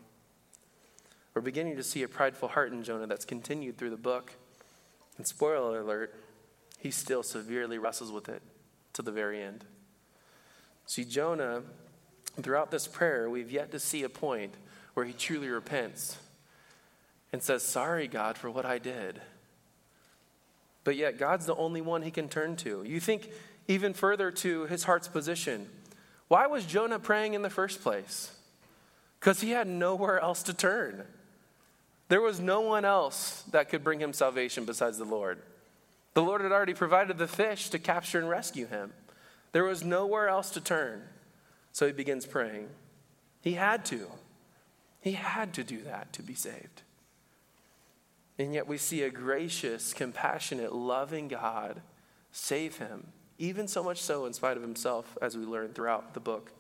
We're 1.35 1.43
beginning 1.43 1.77
to 1.77 1.83
see 1.83 2.03
a 2.03 2.09
prideful 2.09 2.49
heart 2.49 2.73
in 2.73 2.83
Jonah 2.85 3.07
that's 3.07 3.25
continued 3.25 3.77
through 3.77 3.91
the 3.91 3.97
book. 3.97 4.33
And 5.17 5.27
spoiler 5.27 5.81
alert, 5.81 6.15
he 6.79 6.91
still 6.91 7.23
severely 7.23 7.79
wrestles 7.79 8.13
with 8.13 8.29
it 8.29 8.43
to 8.93 9.03
the 9.03 9.13
very 9.13 9.43
end. 9.43 9.65
See, 10.87 11.05
Jonah, 11.05 11.63
throughout 12.41 12.71
this 12.71 12.87
prayer, 12.87 13.29
we've 13.31 13.51
yet 13.51 13.71
to 13.73 13.79
see 13.79 14.03
a 14.03 14.09
point 14.09 14.55
where 14.95 15.07
he 15.07 15.13
truly 15.13 15.49
repents 15.49 16.19
and 17.33 17.43
says, 17.43 17.63
Sorry, 17.63 18.07
God, 18.07 18.37
for 18.37 18.51
what 18.51 18.65
I 18.65 18.79
did. 18.79 19.21
But 20.85 20.97
yet, 20.97 21.19
God's 21.19 21.47
the 21.47 21.57
only 21.57 21.81
one 21.81 22.03
he 22.03 22.11
can 22.11 22.29
turn 22.29 22.57
to. 22.57 22.85
You 22.85 23.01
think 23.01 23.31
even 23.67 23.95
further 23.95 24.31
to 24.31 24.67
his 24.67 24.85
heart's 24.85 25.09
position. 25.09 25.69
Why 26.29 26.47
was 26.47 26.67
Jonah 26.67 26.99
praying 26.99 27.35
in 27.35 27.43
the 27.43 27.51
first 27.51 27.83
place? 27.83 28.31
Because 29.25 29.41
he 29.41 29.53
had 29.53 29.67
nowhere 29.67 30.21
else 30.21 30.43
to 30.43 30.53
turn. 30.53 31.03
There 32.09 32.21
was 32.21 32.41
no 32.41 32.61
one 32.61 32.85
else 32.85 33.43
that 33.53 33.71
could 33.71 33.83
bring 33.83 33.99
him 33.99 34.13
salvation 34.13 34.67
besides 34.67 34.99
the 34.99 35.07
Lord. 35.07 35.41
The 36.13 36.23
Lord 36.23 36.43
had 36.43 36.53
already 36.53 36.75
provided 36.75 37.17
the 37.17 37.27
fish 37.27 37.71
to 37.71 37.79
capture 37.79 38.19
and 38.19 38.29
rescue 38.29 38.67
him. 38.67 38.93
There 39.53 39.65
was 39.65 39.83
nowhere 39.83 40.29
else 40.29 40.51
to 40.51 40.61
turn. 40.61 41.05
So 41.73 41.87
he 41.87 41.93
begins 41.95 42.27
praying. 42.27 42.69
He 43.41 43.55
had 43.55 43.87
to. 43.87 44.09
He 45.01 45.13
had 45.13 45.55
to 45.55 45.65
do 45.65 45.81
that 45.85 46.13
to 46.13 46.23
be 46.23 46.35
saved. 46.35 46.83
And 48.39 48.53
yet 48.53 48.69
we 48.69 48.77
see 48.77 49.05
a 49.05 49.11
gracious, 49.11 49.95
compassionate, 49.95 50.75
loving 50.75 51.29
God 51.29 51.81
save 52.31 52.77
him, 52.77 53.07
even 53.39 53.69
so 53.69 53.83
much 53.83 54.03
so 54.03 54.27
in 54.27 54.35
spite 54.35 54.59
of 54.59 54.63
himself, 54.63 55.17
as 55.23 55.35
we 55.35 55.47
learn 55.47 55.73
throughout 55.73 56.13
the 56.13 56.21
book. 56.21 56.53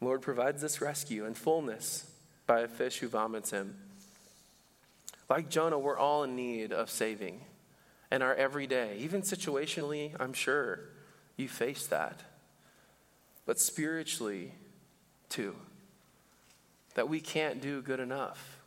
Lord 0.00 0.22
provides 0.22 0.60
this 0.60 0.80
rescue 0.80 1.24
and 1.24 1.36
fullness 1.36 2.10
by 2.46 2.60
a 2.60 2.68
fish 2.68 2.98
who 2.98 3.08
vomits 3.08 3.50
him. 3.50 3.76
Like 5.28 5.48
Jonah, 5.48 5.78
we're 5.78 5.98
all 5.98 6.22
in 6.22 6.36
need 6.36 6.72
of 6.72 6.90
saving. 6.90 7.40
And 8.10 8.22
our 8.22 8.34
everyday, 8.34 8.98
even 8.98 9.22
situationally, 9.22 10.14
I'm 10.20 10.32
sure 10.32 10.80
you 11.36 11.48
face 11.48 11.86
that. 11.88 12.20
But 13.46 13.58
spiritually, 13.58 14.52
too, 15.28 15.56
that 16.94 17.08
we 17.08 17.20
can't 17.20 17.60
do 17.60 17.82
good 17.82 18.00
enough. 18.00 18.58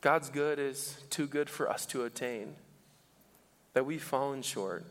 God's 0.00 0.30
good 0.30 0.58
is 0.58 0.96
too 1.10 1.26
good 1.26 1.50
for 1.50 1.68
us 1.68 1.86
to 1.86 2.04
attain, 2.04 2.54
that 3.72 3.84
we've 3.84 4.02
fallen 4.02 4.42
short. 4.42 4.84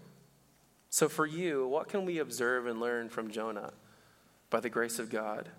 So, 0.89 1.07
for 1.07 1.25
you, 1.25 1.67
what 1.67 1.87
can 1.87 2.05
we 2.05 2.19
observe 2.19 2.65
and 2.67 2.79
learn 2.79 3.09
from 3.09 3.31
Jonah? 3.31 3.71
By 4.49 4.59
the 4.59 4.69
grace 4.69 4.99
of 4.99 5.09
God. 5.09 5.49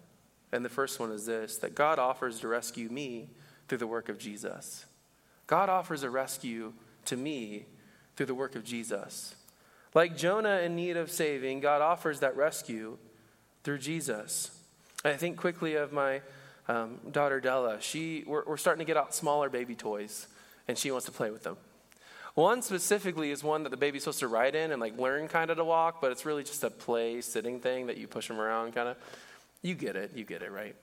And 0.52 0.64
the 0.64 0.70
first 0.70 0.98
one 0.98 1.12
is 1.12 1.26
this 1.26 1.58
that 1.58 1.74
God 1.74 1.98
offers 1.98 2.40
to 2.40 2.48
rescue 2.48 2.88
me 2.88 3.28
through 3.68 3.78
the 3.78 3.86
work 3.86 4.08
of 4.08 4.18
Jesus. 4.18 4.86
God 5.46 5.68
offers 5.68 6.02
a 6.02 6.10
rescue 6.10 6.72
to 7.06 7.16
me 7.16 7.66
through 8.16 8.26
the 8.26 8.34
work 8.34 8.54
of 8.54 8.64
Jesus. 8.64 9.34
Like 9.94 10.16
Jonah 10.16 10.60
in 10.60 10.76
need 10.76 10.96
of 10.96 11.10
saving, 11.10 11.60
God 11.60 11.80
offers 11.80 12.20
that 12.20 12.36
rescue 12.36 12.98
through 13.64 13.78
Jesus. 13.78 14.50
I 15.04 15.14
think 15.14 15.36
quickly 15.36 15.74
of 15.74 15.92
my 15.92 16.20
um, 16.68 16.98
daughter 17.10 17.40
Della. 17.40 17.80
She, 17.80 18.24
we're, 18.26 18.44
we're 18.44 18.56
starting 18.56 18.84
to 18.84 18.84
get 18.84 18.96
out 18.96 19.14
smaller 19.14 19.48
baby 19.48 19.74
toys, 19.74 20.26
and 20.66 20.76
she 20.76 20.90
wants 20.90 21.06
to 21.06 21.12
play 21.12 21.30
with 21.30 21.44
them. 21.44 21.56
One 22.38 22.62
specifically 22.62 23.32
is 23.32 23.42
one 23.42 23.64
that 23.64 23.70
the 23.70 23.76
baby's 23.76 24.04
supposed 24.04 24.20
to 24.20 24.28
ride 24.28 24.54
in 24.54 24.70
and 24.70 24.80
like 24.80 24.96
learn 24.96 25.26
kind 25.26 25.50
of 25.50 25.56
to 25.56 25.64
walk, 25.64 26.00
but 26.00 26.12
it's 26.12 26.24
really 26.24 26.44
just 26.44 26.62
a 26.62 26.70
play 26.70 27.20
sitting 27.20 27.58
thing 27.58 27.88
that 27.88 27.96
you 27.96 28.06
push 28.06 28.28
them 28.28 28.40
around 28.40 28.76
kind 28.76 28.88
of. 28.90 28.96
You 29.60 29.74
get 29.74 29.96
it, 29.96 30.12
you 30.14 30.22
get 30.22 30.42
it, 30.42 30.52
right? 30.52 30.76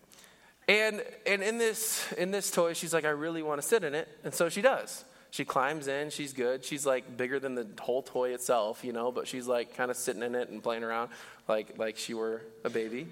And 0.68 1.02
and 1.26 1.42
in 1.42 1.58
this 1.58 2.12
in 2.18 2.32
this 2.32 2.52
toy, 2.52 2.74
she's 2.74 2.94
like, 2.94 3.06
I 3.06 3.12
really 3.12 3.42
want 3.42 3.62
to 3.62 3.66
sit 3.66 3.86
in 3.86 3.96
it, 3.96 4.10
and 4.26 4.34
so 4.34 4.50
she 4.50 4.62
does. 4.62 5.06
She 5.32 5.46
climbs 5.46 5.88
in, 5.88 6.10
she's 6.10 6.34
good. 6.34 6.66
She's 6.66 6.86
like 6.86 7.16
bigger 7.16 7.40
than 7.40 7.56
the 7.56 7.66
whole 7.80 8.02
toy 8.02 8.34
itself, 8.34 8.84
you 8.84 8.92
know, 8.92 9.10
but 9.10 9.26
she's 9.26 9.48
like 9.48 9.78
kind 9.78 9.90
of 9.90 9.96
sitting 9.96 10.24
in 10.24 10.36
it 10.36 10.50
and 10.50 10.62
playing 10.62 10.84
around 10.84 11.10
like 11.48 11.78
like 11.78 11.96
she 11.96 12.14
were 12.14 12.42
a 12.66 12.70
baby. 12.70 13.08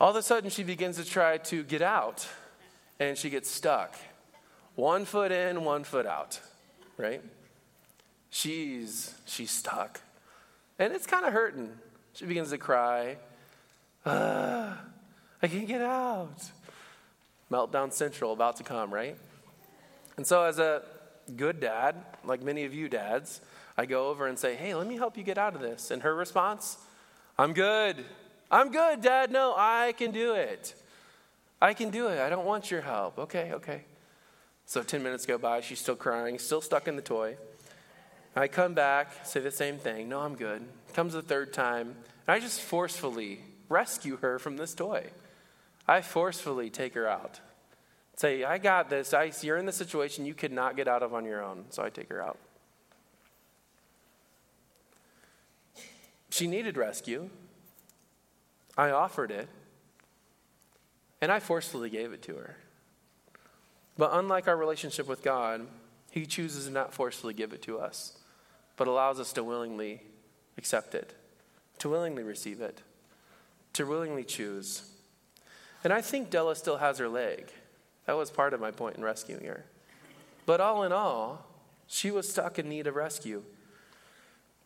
All 0.00 0.08
of 0.08 0.16
a 0.16 0.22
sudden, 0.22 0.48
she 0.48 0.62
begins 0.62 0.96
to 0.96 1.04
try 1.04 1.36
to 1.36 1.62
get 1.62 1.82
out, 1.82 2.26
and 2.98 3.18
she 3.18 3.28
gets 3.28 3.50
stuck. 3.50 3.94
One 4.76 5.04
foot 5.04 5.30
in, 5.30 5.62
one 5.62 5.84
foot 5.84 6.06
out 6.06 6.40
right? 6.98 7.22
She's 8.30 9.14
she's 9.24 9.50
stuck. 9.50 10.00
And 10.78 10.92
it's 10.92 11.06
kind 11.06 11.24
of 11.24 11.32
hurting. 11.32 11.70
She 12.12 12.26
begins 12.26 12.50
to 12.50 12.58
cry. 12.58 13.16
Ah, 14.04 14.80
I 15.42 15.48
can't 15.48 15.66
get 15.66 15.82
out. 15.82 16.50
Meltdown 17.50 17.92
Central 17.92 18.32
about 18.32 18.56
to 18.56 18.62
come, 18.62 18.92
right? 18.92 19.16
And 20.16 20.26
so, 20.26 20.42
as 20.42 20.58
a 20.58 20.82
good 21.36 21.60
dad, 21.60 21.96
like 22.24 22.42
many 22.42 22.64
of 22.64 22.74
you 22.74 22.88
dads, 22.88 23.40
I 23.76 23.86
go 23.86 24.08
over 24.08 24.26
and 24.26 24.38
say, 24.38 24.56
Hey, 24.56 24.74
let 24.74 24.86
me 24.86 24.96
help 24.96 25.16
you 25.16 25.22
get 25.22 25.38
out 25.38 25.54
of 25.54 25.60
this. 25.60 25.90
And 25.90 26.02
her 26.02 26.14
response, 26.14 26.76
I'm 27.38 27.52
good. 27.52 28.04
I'm 28.50 28.70
good, 28.70 29.02
Dad. 29.02 29.30
No, 29.30 29.54
I 29.56 29.92
can 29.96 30.10
do 30.10 30.32
it. 30.32 30.74
I 31.60 31.74
can 31.74 31.90
do 31.90 32.08
it. 32.08 32.18
I 32.18 32.30
don't 32.30 32.46
want 32.46 32.70
your 32.70 32.80
help. 32.80 33.18
Okay, 33.18 33.52
okay. 33.52 33.82
So 34.68 34.82
10 34.82 35.02
minutes 35.02 35.24
go 35.24 35.38
by, 35.38 35.62
she's 35.62 35.78
still 35.78 35.96
crying, 35.96 36.38
still 36.38 36.60
stuck 36.60 36.88
in 36.88 36.96
the 36.96 37.00
toy. 37.00 37.38
I 38.36 38.48
come 38.48 38.74
back, 38.74 39.24
say 39.24 39.40
the 39.40 39.50
same 39.50 39.78
thing. 39.78 40.10
No, 40.10 40.20
I'm 40.20 40.36
good. 40.36 40.62
Comes 40.92 41.14
the 41.14 41.22
third 41.22 41.54
time, 41.54 41.96
and 42.26 42.36
I 42.36 42.38
just 42.38 42.60
forcefully 42.60 43.40
rescue 43.70 44.18
her 44.18 44.38
from 44.38 44.58
this 44.58 44.74
toy. 44.74 45.06
I 45.88 46.02
forcefully 46.02 46.68
take 46.68 46.92
her 46.92 47.08
out. 47.08 47.40
Say, 48.16 48.44
I 48.44 48.58
got 48.58 48.90
this. 48.90 49.14
I, 49.14 49.32
you're 49.40 49.56
in 49.56 49.64
the 49.64 49.72
situation 49.72 50.26
you 50.26 50.34
could 50.34 50.52
not 50.52 50.76
get 50.76 50.86
out 50.86 51.02
of 51.02 51.14
on 51.14 51.24
your 51.24 51.42
own, 51.42 51.64
so 51.70 51.82
I 51.82 51.88
take 51.88 52.10
her 52.10 52.22
out. 52.22 52.38
She 56.28 56.46
needed 56.46 56.76
rescue. 56.76 57.30
I 58.76 58.90
offered 58.90 59.30
it, 59.30 59.48
and 61.22 61.32
I 61.32 61.40
forcefully 61.40 61.88
gave 61.88 62.12
it 62.12 62.20
to 62.24 62.34
her. 62.34 62.58
But 63.98 64.10
unlike 64.12 64.46
our 64.46 64.56
relationship 64.56 65.08
with 65.08 65.22
God, 65.22 65.66
He 66.12 66.24
chooses 66.24 66.70
not 66.70 66.94
forcefully 66.94 67.34
give 67.34 67.52
it 67.52 67.60
to 67.62 67.78
us, 67.78 68.16
but 68.76 68.88
allows 68.88 69.18
us 69.18 69.32
to 69.34 69.44
willingly 69.44 70.02
accept 70.56 70.94
it, 70.94 71.14
to 71.78 71.88
willingly 71.90 72.22
receive 72.22 72.60
it, 72.60 72.80
to 73.74 73.84
willingly 73.84 74.24
choose. 74.24 74.88
And 75.82 75.92
I 75.92 76.00
think 76.00 76.30
Della 76.30 76.54
still 76.54 76.78
has 76.78 76.98
her 76.98 77.08
leg. 77.08 77.52
That 78.06 78.16
was 78.16 78.30
part 78.30 78.54
of 78.54 78.60
my 78.60 78.70
point 78.70 78.96
in 78.96 79.02
rescuing 79.02 79.44
her. 79.44 79.64
But 80.46 80.60
all 80.60 80.84
in 80.84 80.92
all, 80.92 81.44
she 81.86 82.10
was 82.10 82.28
stuck 82.28 82.58
in 82.58 82.68
need 82.68 82.86
of 82.86 82.94
rescue. 82.94 83.42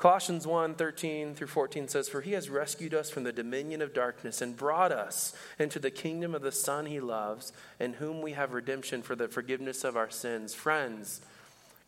Colossians 0.03 0.49
1 0.49 0.75
13 0.75 1.37
through 1.37 1.47
14 1.47 1.87
says, 1.87 2.09
For 2.09 2.23
he 2.23 2.33
has 2.33 2.51
rescued 2.51 2.93
us 2.93 3.09
from 3.09 3.23
the 3.23 3.31
dominion 3.31 3.81
of 3.81 3.95
darkness 3.95 4.43
and 4.43 4.57
brought 4.57 4.91
us 4.91 5.33
into 5.61 5.79
the 5.79 5.93
kingdom 5.93 6.35
of 6.35 6.43
the 6.43 6.51
Son 6.51 6.87
he 6.87 6.99
loves, 6.99 7.53
in 7.79 7.93
whom 7.93 8.21
we 8.21 8.33
have 8.33 8.53
redemption 8.53 9.03
for 9.03 9.15
the 9.15 9.29
forgiveness 9.29 9.85
of 9.85 9.97
our 9.97 10.11
sins. 10.11 10.55
Friends, 10.55 11.21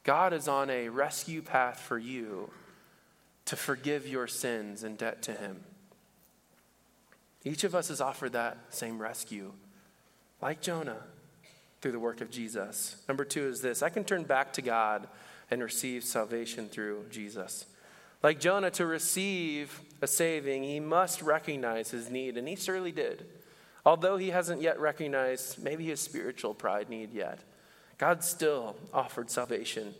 God 0.05 0.33
is 0.33 0.47
on 0.47 0.71
a 0.71 0.91
rescue 0.91 1.43
path 1.43 1.81
for 1.81 1.99
you 1.99 2.51
to 3.47 3.57
forgive 3.57 4.07
your 4.07 4.29
sins 4.29 4.85
and 4.85 4.97
debt 4.97 5.21
to 5.23 5.33
him. 5.33 5.65
Each 7.43 7.65
of 7.65 7.75
us 7.75 7.91
is 7.91 8.01
offered 8.01 8.35
that 8.35 8.59
same 8.69 9.03
rescue, 9.03 9.51
like 10.41 10.61
Jonah, 10.61 11.03
through 11.81 11.91
the 11.91 11.99
work 11.99 12.21
of 12.21 12.31
Jesus. 12.31 12.95
Number 13.09 13.25
two 13.25 13.49
is 13.49 13.61
this 13.61 13.83
I 13.83 13.89
can 13.89 14.05
turn 14.05 14.23
back 14.23 14.53
to 14.53 14.63
God 14.63 15.09
and 15.51 15.61
receive 15.61 16.05
salvation 16.05 16.69
through 16.69 17.07
Jesus. 17.11 17.67
Like 18.25 18.41
Jonah, 18.41 18.71
to 18.71 18.87
receive 18.87 19.83
a 20.01 20.07
saving, 20.07 20.63
he 20.63 20.81
must 20.81 21.21
recognize 21.21 21.91
his 21.91 22.09
need, 22.09 22.39
and 22.39 22.49
he 22.49 22.57
surely 22.57 22.91
did. 22.91 23.27
Although 23.85 24.17
he 24.17 24.31
hasn't 24.31 24.63
yet 24.63 24.81
recognized 24.81 25.63
maybe 25.63 25.85
his 25.85 26.01
spiritual 26.01 26.55
pride 26.55 26.89
need 26.89 27.13
yet, 27.13 27.41
God 27.99 28.25
still 28.25 28.77
offered 28.95 29.31
salvation. 29.31 29.95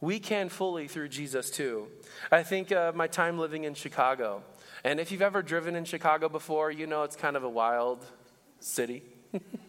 We 0.00 0.20
can 0.20 0.48
fully 0.48 0.86
through 0.86 1.08
Jesus 1.08 1.50
too. 1.50 1.88
I 2.30 2.44
think 2.44 2.70
of 2.70 2.94
my 2.94 3.08
time 3.08 3.36
living 3.36 3.64
in 3.64 3.74
Chicago. 3.74 4.44
And 4.84 5.00
if 5.00 5.10
you've 5.10 5.20
ever 5.20 5.42
driven 5.42 5.74
in 5.74 5.84
Chicago 5.84 6.28
before, 6.28 6.70
you 6.70 6.86
know 6.86 7.02
it's 7.02 7.16
kind 7.16 7.36
of 7.36 7.42
a 7.42 7.48
wild 7.48 8.06
city. 8.60 9.02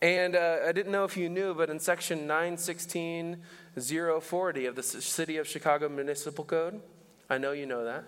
and 0.00 0.36
uh, 0.36 0.58
I 0.66 0.72
didn't 0.72 0.92
know 0.92 1.04
if 1.04 1.16
you 1.16 1.28
knew, 1.28 1.54
but 1.54 1.70
in 1.70 1.80
section 1.80 2.26
916 2.26 3.38
040 3.80 4.66
of 4.66 4.76
the 4.76 4.82
City 4.82 5.36
of 5.38 5.48
Chicago 5.48 5.88
Municipal 5.88 6.44
Code. 6.44 6.80
I 7.28 7.38
know 7.38 7.52
you 7.52 7.66
know 7.66 7.84
that. 7.84 8.04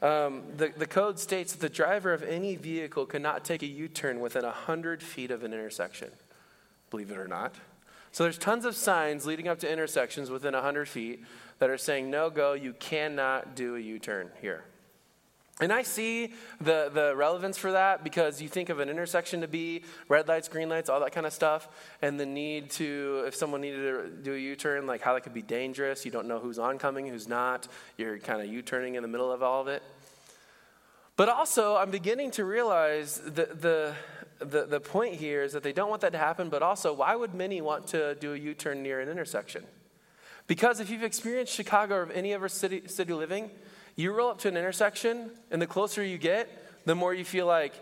Um, 0.00 0.42
the, 0.56 0.68
the 0.76 0.86
code 0.86 1.18
states 1.18 1.52
that 1.52 1.60
the 1.60 1.68
driver 1.68 2.12
of 2.12 2.22
any 2.22 2.54
vehicle 2.54 3.06
cannot 3.06 3.44
take 3.44 3.62
a 3.62 3.66
U 3.66 3.88
turn 3.88 4.20
within 4.20 4.44
100 4.44 5.02
feet 5.02 5.30
of 5.30 5.42
an 5.42 5.52
intersection, 5.52 6.10
believe 6.90 7.10
it 7.10 7.18
or 7.18 7.26
not. 7.26 7.54
So 8.12 8.24
there's 8.24 8.38
tons 8.38 8.64
of 8.64 8.76
signs 8.76 9.26
leading 9.26 9.48
up 9.48 9.58
to 9.60 9.70
intersections 9.70 10.30
within 10.30 10.54
100 10.54 10.88
feet 10.88 11.24
that 11.58 11.68
are 11.68 11.78
saying, 11.78 12.10
no 12.10 12.30
go, 12.30 12.52
you 12.52 12.72
cannot 12.74 13.56
do 13.56 13.76
a 13.76 13.80
U 13.80 13.98
turn 13.98 14.30
here. 14.40 14.64
And 15.60 15.72
I 15.72 15.82
see 15.82 16.34
the, 16.60 16.88
the 16.92 17.16
relevance 17.16 17.58
for 17.58 17.72
that 17.72 18.04
because 18.04 18.40
you 18.40 18.48
think 18.48 18.68
of 18.68 18.78
an 18.78 18.88
intersection 18.88 19.40
to 19.40 19.48
be 19.48 19.82
red 20.08 20.28
lights, 20.28 20.46
green 20.46 20.68
lights, 20.68 20.88
all 20.88 21.00
that 21.00 21.10
kind 21.10 21.26
of 21.26 21.32
stuff, 21.32 21.68
and 22.00 22.18
the 22.18 22.26
need 22.26 22.70
to, 22.72 23.24
if 23.26 23.34
someone 23.34 23.60
needed 23.60 23.80
to 23.80 24.08
do 24.22 24.34
a 24.34 24.38
U 24.38 24.54
turn, 24.54 24.86
like 24.86 25.00
how 25.00 25.14
that 25.14 25.22
could 25.22 25.34
be 25.34 25.42
dangerous. 25.42 26.04
You 26.04 26.12
don't 26.12 26.28
know 26.28 26.38
who's 26.38 26.60
oncoming, 26.60 27.08
who's 27.08 27.26
not. 27.26 27.66
You're 27.96 28.18
kind 28.18 28.40
of 28.40 28.46
U 28.46 28.62
turning 28.62 28.94
in 28.94 29.02
the 29.02 29.08
middle 29.08 29.32
of 29.32 29.42
all 29.42 29.60
of 29.60 29.66
it. 29.66 29.82
But 31.16 31.28
also, 31.28 31.74
I'm 31.74 31.90
beginning 31.90 32.30
to 32.32 32.44
realize 32.44 33.16
the, 33.16 33.48
the, 33.52 33.94
the, 34.38 34.66
the 34.66 34.78
point 34.78 35.14
here 35.14 35.42
is 35.42 35.54
that 35.54 35.64
they 35.64 35.72
don't 35.72 35.90
want 35.90 36.02
that 36.02 36.12
to 36.12 36.18
happen, 36.18 36.50
but 36.50 36.62
also, 36.62 36.92
why 36.92 37.16
would 37.16 37.34
many 37.34 37.60
want 37.60 37.88
to 37.88 38.14
do 38.14 38.34
a 38.34 38.36
U 38.36 38.54
turn 38.54 38.84
near 38.84 39.00
an 39.00 39.08
intersection? 39.08 39.64
Because 40.46 40.78
if 40.78 40.88
you've 40.88 41.02
experienced 41.02 41.52
Chicago 41.52 41.96
or 41.96 42.12
any 42.12 42.32
other 42.32 42.48
city, 42.48 42.82
city 42.86 43.12
living, 43.12 43.50
you 43.98 44.12
roll 44.12 44.30
up 44.30 44.38
to 44.38 44.48
an 44.48 44.56
intersection, 44.56 45.32
and 45.50 45.60
the 45.60 45.66
closer 45.66 46.04
you 46.04 46.18
get, 46.18 46.48
the 46.86 46.94
more 46.94 47.12
you 47.12 47.24
feel 47.24 47.46
like, 47.46 47.74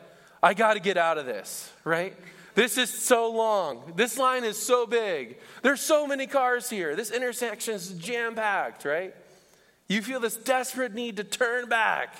I 0.42 0.54
got 0.54 0.74
to 0.74 0.80
get 0.80 0.96
out 0.96 1.18
of 1.18 1.26
this, 1.26 1.70
right? 1.84 2.16
This 2.54 2.78
is 2.78 2.88
so 2.88 3.30
long. 3.30 3.92
This 3.96 4.16
line 4.16 4.42
is 4.42 4.56
so 4.56 4.86
big. 4.86 5.36
There's 5.60 5.82
so 5.82 6.06
many 6.06 6.26
cars 6.26 6.70
here. 6.70 6.96
This 6.96 7.10
intersection 7.10 7.74
is 7.74 7.90
jam 7.90 8.34
packed, 8.34 8.86
right? 8.86 9.14
You 9.88 10.00
feel 10.00 10.18
this 10.18 10.36
desperate 10.36 10.94
need 10.94 11.18
to 11.18 11.24
turn 11.24 11.68
back. 11.68 12.14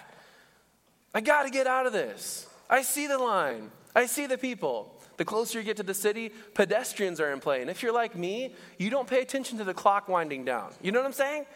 I 1.15 1.23
got 1.23 1.45
to 1.45 1.51
get 1.51 1.67
out 1.67 1.87
of 1.87 1.95
this. 1.95 2.47
I 2.69 2.83
see 2.83 3.07
the 3.07 3.17
line, 3.17 3.71
I 3.95 4.05
see 4.05 4.27
the 4.27 4.37
people. 4.37 4.93
The 5.17 5.25
closer 5.25 5.59
you 5.59 5.65
get 5.65 5.79
to 5.79 5.83
the 5.83 5.95
city, 5.95 6.31
pedestrians 6.53 7.19
are 7.21 7.33
in 7.33 7.41
play. 7.41 7.63
And 7.63 7.71
if 7.71 7.83
you're 7.83 7.95
like 7.95 8.15
me, 8.15 8.55
you 8.77 8.91
don't 8.91 9.09
pay 9.09 9.23
attention 9.23 9.57
to 9.57 9.65
the 9.65 9.73
clock 9.73 10.07
winding 10.07 10.45
down. 10.45 10.75
You 10.83 10.93
know 10.93 10.99
what 10.99 11.07
I'm 11.07 11.15
saying? 11.15 11.47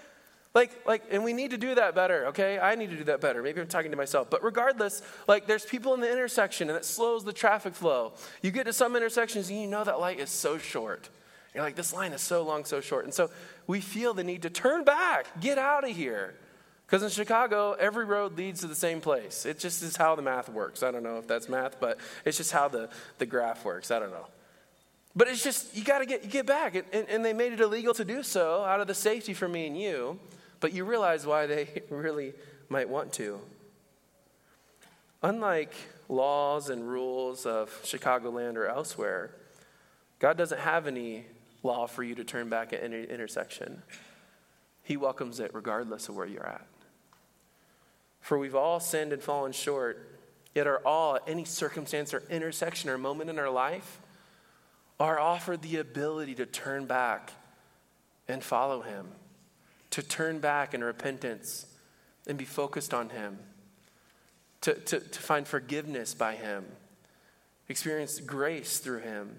Like, 0.52 0.72
like, 0.84 1.04
and 1.12 1.22
we 1.22 1.32
need 1.32 1.52
to 1.52 1.58
do 1.58 1.76
that 1.76 1.94
better, 1.94 2.26
okay? 2.28 2.58
I 2.58 2.74
need 2.74 2.90
to 2.90 2.96
do 2.96 3.04
that 3.04 3.20
better. 3.20 3.40
Maybe 3.40 3.60
I'm 3.60 3.68
talking 3.68 3.92
to 3.92 3.96
myself. 3.96 4.28
But 4.30 4.42
regardless, 4.42 5.00
like, 5.28 5.46
there's 5.46 5.64
people 5.64 5.94
in 5.94 6.00
the 6.00 6.10
intersection 6.10 6.68
and 6.68 6.76
it 6.76 6.84
slows 6.84 7.24
the 7.24 7.32
traffic 7.32 7.74
flow. 7.74 8.14
You 8.42 8.50
get 8.50 8.64
to 8.64 8.72
some 8.72 8.96
intersections 8.96 9.48
and 9.48 9.60
you 9.60 9.68
know 9.68 9.84
that 9.84 10.00
light 10.00 10.18
is 10.18 10.30
so 10.30 10.58
short. 10.58 11.08
You're 11.54 11.62
like, 11.62 11.76
this 11.76 11.92
line 11.92 12.12
is 12.12 12.20
so 12.20 12.42
long, 12.42 12.64
so 12.64 12.80
short. 12.80 13.04
And 13.04 13.14
so 13.14 13.30
we 13.68 13.80
feel 13.80 14.12
the 14.12 14.24
need 14.24 14.42
to 14.42 14.50
turn 14.50 14.82
back, 14.82 15.40
get 15.40 15.56
out 15.56 15.88
of 15.88 15.96
here. 15.96 16.34
Because 16.84 17.04
in 17.04 17.10
Chicago, 17.10 17.76
every 17.78 18.04
road 18.04 18.36
leads 18.36 18.62
to 18.62 18.66
the 18.66 18.74
same 18.74 19.00
place. 19.00 19.46
It 19.46 19.60
just 19.60 19.80
is 19.84 19.96
how 19.96 20.16
the 20.16 20.22
math 20.22 20.48
works. 20.48 20.82
I 20.82 20.90
don't 20.90 21.04
know 21.04 21.18
if 21.18 21.28
that's 21.28 21.48
math, 21.48 21.78
but 21.78 21.98
it's 22.24 22.36
just 22.36 22.50
how 22.50 22.66
the, 22.66 22.88
the 23.18 23.26
graph 23.26 23.64
works. 23.64 23.92
I 23.92 24.00
don't 24.00 24.10
know. 24.10 24.26
But 25.14 25.28
it's 25.28 25.44
just, 25.44 25.76
you 25.76 25.84
got 25.84 26.00
to 26.00 26.06
get, 26.06 26.28
get 26.28 26.46
back. 26.46 26.74
And, 26.74 27.08
and 27.08 27.24
they 27.24 27.32
made 27.32 27.52
it 27.52 27.60
illegal 27.60 27.94
to 27.94 28.04
do 28.04 28.24
so 28.24 28.64
out 28.64 28.80
of 28.80 28.88
the 28.88 28.94
safety 28.94 29.34
for 29.34 29.46
me 29.46 29.68
and 29.68 29.80
you 29.80 30.18
but 30.60 30.72
you 30.72 30.84
realize 30.84 31.26
why 31.26 31.46
they 31.46 31.82
really 31.90 32.34
might 32.68 32.88
want 32.88 33.12
to. 33.14 33.40
Unlike 35.22 35.74
laws 36.08 36.70
and 36.70 36.88
rules 36.88 37.44
of 37.46 37.70
Chicagoland 37.82 38.56
or 38.56 38.66
elsewhere, 38.66 39.30
God 40.18 40.36
doesn't 40.36 40.60
have 40.60 40.86
any 40.86 41.26
law 41.62 41.86
for 41.86 42.02
you 42.02 42.14
to 42.14 42.24
turn 42.24 42.48
back 42.48 42.72
at 42.72 42.82
any 42.82 43.04
intersection. 43.04 43.82
He 44.82 44.96
welcomes 44.96 45.40
it 45.40 45.50
regardless 45.54 46.08
of 46.08 46.16
where 46.16 46.26
you're 46.26 46.46
at. 46.46 46.66
For 48.20 48.38
we've 48.38 48.54
all 48.54 48.80
sinned 48.80 49.12
and 49.12 49.22
fallen 49.22 49.52
short, 49.52 50.18
yet 50.54 50.66
are 50.66 50.84
all, 50.86 51.16
at 51.16 51.22
any 51.26 51.44
circumstance 51.44 52.12
or 52.12 52.22
intersection 52.30 52.90
or 52.90 52.98
moment 52.98 53.30
in 53.30 53.38
our 53.38 53.50
life, 53.50 54.00
are 54.98 55.18
offered 55.18 55.62
the 55.62 55.76
ability 55.76 56.34
to 56.34 56.46
turn 56.46 56.86
back 56.86 57.32
and 58.28 58.42
follow 58.42 58.82
Him 58.82 59.06
to 59.90 60.02
turn 60.02 60.38
back 60.38 60.74
in 60.74 60.82
repentance 60.82 61.66
and 62.26 62.38
be 62.38 62.44
focused 62.44 62.94
on 62.94 63.10
Him, 63.10 63.38
to, 64.60 64.74
to, 64.74 65.00
to 65.00 65.20
find 65.20 65.46
forgiveness 65.46 66.14
by 66.14 66.36
Him, 66.36 66.64
experience 67.68 68.20
grace 68.20 68.78
through 68.78 69.00
Him. 69.00 69.36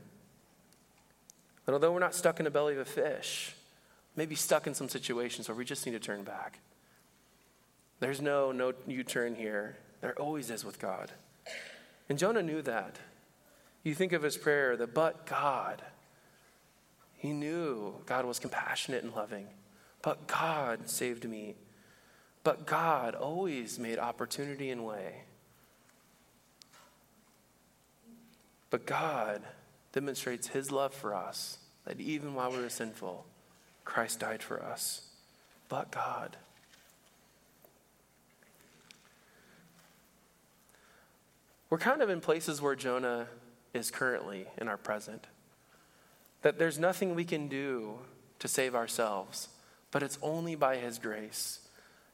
And 1.67 1.73
although 1.73 1.91
we're 1.91 1.99
not 1.99 2.15
stuck 2.15 2.39
in 2.39 2.45
the 2.45 2.51
belly 2.51 2.73
of 2.73 2.79
a 2.79 2.85
fish, 2.85 3.55
maybe 4.15 4.35
stuck 4.35 4.67
in 4.67 4.73
some 4.73 4.89
situations 4.89 5.47
where 5.47 5.55
we 5.55 5.63
just 5.63 5.85
need 5.85 5.93
to 5.93 5.99
turn 5.99 6.23
back. 6.23 6.59
There's 7.99 8.19
no 8.19 8.51
no 8.51 8.73
U-turn 8.87 9.35
here. 9.35 9.77
There 10.01 10.19
always 10.19 10.49
is 10.49 10.65
with 10.65 10.79
God. 10.79 11.11
And 12.09 12.17
Jonah 12.17 12.41
knew 12.41 12.61
that. 12.63 12.97
You 13.83 13.93
think 13.93 14.11
of 14.11 14.23
his 14.23 14.37
prayer, 14.37 14.75
the 14.75 14.87
but 14.87 15.25
God. 15.25 15.81
He 17.17 17.31
knew 17.31 17.93
God 18.07 18.25
was 18.25 18.39
compassionate 18.39 19.03
and 19.03 19.13
loving. 19.13 19.47
But 20.01 20.27
God 20.27 20.89
saved 20.89 21.27
me. 21.27 21.55
But 22.43 22.65
God 22.65 23.13
always 23.13 23.77
made 23.77 23.99
opportunity 23.99 24.69
and 24.69 24.85
way. 24.85 25.23
But 28.69 28.85
God 28.85 29.41
demonstrates 29.91 30.47
his 30.47 30.71
love 30.71 30.93
for 30.93 31.13
us 31.13 31.59
that 31.85 31.99
even 31.99 32.33
while 32.33 32.51
we 32.51 32.57
were 32.57 32.69
sinful, 32.69 33.25
Christ 33.85 34.19
died 34.19 34.41
for 34.41 34.63
us. 34.63 35.07
But 35.69 35.91
God. 35.91 36.37
We're 41.69 41.77
kind 41.77 42.01
of 42.01 42.09
in 42.09 42.21
places 42.21 42.61
where 42.61 42.75
Jonah 42.75 43.27
is 43.73 43.91
currently 43.91 44.47
in 44.57 44.67
our 44.67 44.77
present. 44.77 45.27
That 46.41 46.57
there's 46.57 46.79
nothing 46.79 47.13
we 47.13 47.23
can 47.23 47.47
do 47.47 47.99
to 48.39 48.47
save 48.47 48.73
ourselves 48.73 49.49
but 49.91 50.03
it's 50.03 50.17
only 50.21 50.55
by 50.55 50.77
his 50.77 50.97
grace 50.97 51.59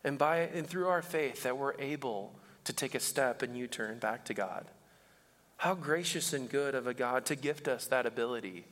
and 0.03 0.17
by 0.17 0.37
and 0.37 0.67
through 0.67 0.87
our 0.87 1.01
faith 1.01 1.43
that 1.43 1.57
we're 1.57 1.79
able 1.79 2.33
to 2.63 2.73
take 2.73 2.95
a 2.95 2.99
step 2.99 3.41
and 3.41 3.57
you 3.57 3.67
turn 3.67 3.99
back 3.99 4.25
to 4.25 4.33
God. 4.33 4.65
How 5.57 5.73
gracious 5.73 6.33
and 6.33 6.49
good 6.49 6.75
of 6.75 6.85
a 6.85 6.93
God 6.93 7.25
to 7.25 7.35
gift 7.35 7.67
us 7.67 7.87
that 7.87 8.05
ability. 8.05 8.65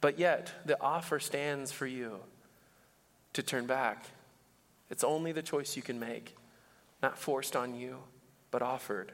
But 0.00 0.18
yet, 0.18 0.52
the 0.64 0.80
offer 0.80 1.18
stands 1.18 1.72
for 1.72 1.86
you 1.86 2.20
to 3.32 3.42
turn 3.42 3.66
back. 3.66 4.06
It's 4.90 5.02
only 5.02 5.32
the 5.32 5.42
choice 5.42 5.76
you 5.76 5.82
can 5.82 5.98
make, 5.98 6.36
not 7.02 7.18
forced 7.18 7.56
on 7.56 7.74
you, 7.74 7.96
but 8.50 8.62
offered. 8.62 9.12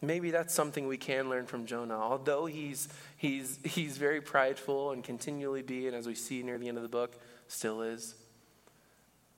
Maybe 0.00 0.30
that's 0.30 0.54
something 0.54 0.86
we 0.86 0.98
can 0.98 1.30
learn 1.30 1.46
from 1.46 1.66
Jonah. 1.66 1.98
Although 1.98 2.46
he's, 2.46 2.88
he's, 3.16 3.58
he's 3.64 3.96
very 3.96 4.20
prideful 4.20 4.92
and 4.92 5.02
continually 5.02 5.62
be, 5.62 5.86
and 5.86 5.96
as 5.96 6.06
we 6.06 6.14
see 6.14 6.42
near 6.42 6.58
the 6.58 6.68
end 6.68 6.76
of 6.76 6.82
the 6.82 6.88
book, 6.88 7.20
still 7.52 7.82
is, 7.82 8.14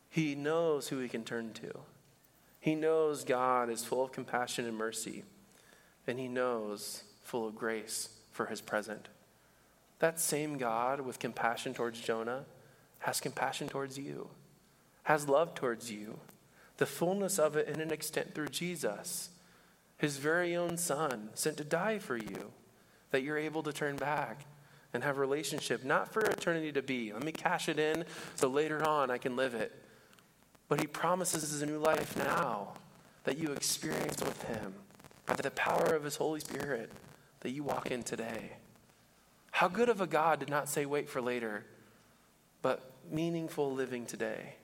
he 0.08 0.34
knows 0.34 0.88
who 0.88 0.98
he 1.00 1.08
can 1.08 1.24
turn 1.24 1.52
to. 1.54 1.80
He 2.60 2.74
knows 2.74 3.24
God 3.24 3.68
is 3.68 3.84
full 3.84 4.04
of 4.04 4.12
compassion 4.12 4.64
and 4.64 4.76
mercy, 4.76 5.24
and 6.06 6.18
he 6.18 6.28
knows 6.28 7.02
full 7.22 7.46
of 7.46 7.56
grace 7.56 8.10
for 8.30 8.46
his 8.46 8.60
present. 8.60 9.08
That 9.98 10.20
same 10.20 10.56
God 10.56 11.00
with 11.00 11.18
compassion 11.18 11.74
towards 11.74 12.00
Jonah 12.00 12.44
has 13.00 13.20
compassion 13.20 13.68
towards 13.68 13.98
you, 13.98 14.28
has 15.02 15.28
love 15.28 15.54
towards 15.54 15.90
you, 15.90 16.20
the 16.76 16.86
fullness 16.86 17.38
of 17.38 17.56
it 17.56 17.68
in 17.68 17.80
an 17.80 17.90
extent 17.90 18.34
through 18.34 18.48
Jesus, 18.48 19.30
his 19.98 20.16
very 20.16 20.56
own 20.56 20.76
Son, 20.76 21.30
sent 21.34 21.56
to 21.56 21.64
die 21.64 21.98
for 21.98 22.16
you, 22.16 22.52
that 23.10 23.22
you're 23.22 23.38
able 23.38 23.62
to 23.62 23.72
turn 23.72 23.96
back 23.96 24.46
and 24.94 25.04
have 25.04 25.18
relationship, 25.18 25.84
not 25.84 26.12
for 26.12 26.20
eternity 26.20 26.72
to 26.72 26.82
be. 26.82 27.12
Let 27.12 27.24
me 27.24 27.32
cash 27.32 27.68
it 27.68 27.78
in 27.78 28.04
so 28.36 28.48
later 28.48 28.86
on 28.88 29.10
I 29.10 29.18
can 29.18 29.36
live 29.36 29.54
it. 29.54 29.72
But 30.68 30.80
he 30.80 30.86
promises 30.86 31.60
a 31.60 31.66
new 31.66 31.78
life 31.78 32.16
now 32.16 32.74
that 33.24 33.36
you 33.36 33.52
experience 33.52 34.22
with 34.22 34.42
him 34.44 34.74
by 35.26 35.34
the 35.34 35.50
power 35.50 35.94
of 35.94 36.04
his 36.04 36.16
Holy 36.16 36.40
Spirit 36.40 36.90
that 37.40 37.50
you 37.50 37.62
walk 37.62 37.90
in 37.90 38.02
today. 38.02 38.52
How 39.50 39.68
good 39.68 39.88
of 39.88 40.00
a 40.00 40.06
God 40.06 40.40
did 40.40 40.48
not 40.48 40.68
say 40.68 40.86
wait 40.86 41.08
for 41.08 41.20
later, 41.20 41.66
but 42.62 42.92
meaningful 43.10 43.72
living 43.72 44.06
today. 44.06 44.56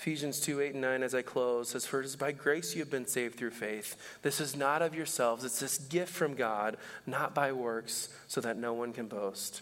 Ephesians 0.00 0.40
2 0.40 0.62
8 0.62 0.72
and 0.72 0.80
9, 0.80 1.02
as 1.02 1.14
I 1.14 1.20
close, 1.20 1.68
says, 1.68 1.84
For 1.84 2.00
it 2.00 2.06
is 2.06 2.16
by 2.16 2.32
grace 2.32 2.74
you 2.74 2.80
have 2.80 2.90
been 2.90 3.06
saved 3.06 3.36
through 3.36 3.50
faith. 3.50 3.96
This 4.22 4.40
is 4.40 4.56
not 4.56 4.80
of 4.80 4.94
yourselves, 4.94 5.44
it's 5.44 5.60
this 5.60 5.76
gift 5.76 6.10
from 6.10 6.34
God, 6.34 6.78
not 7.06 7.34
by 7.34 7.52
works, 7.52 8.08
so 8.26 8.40
that 8.40 8.56
no 8.56 8.72
one 8.72 8.94
can 8.94 9.08
boast. 9.08 9.60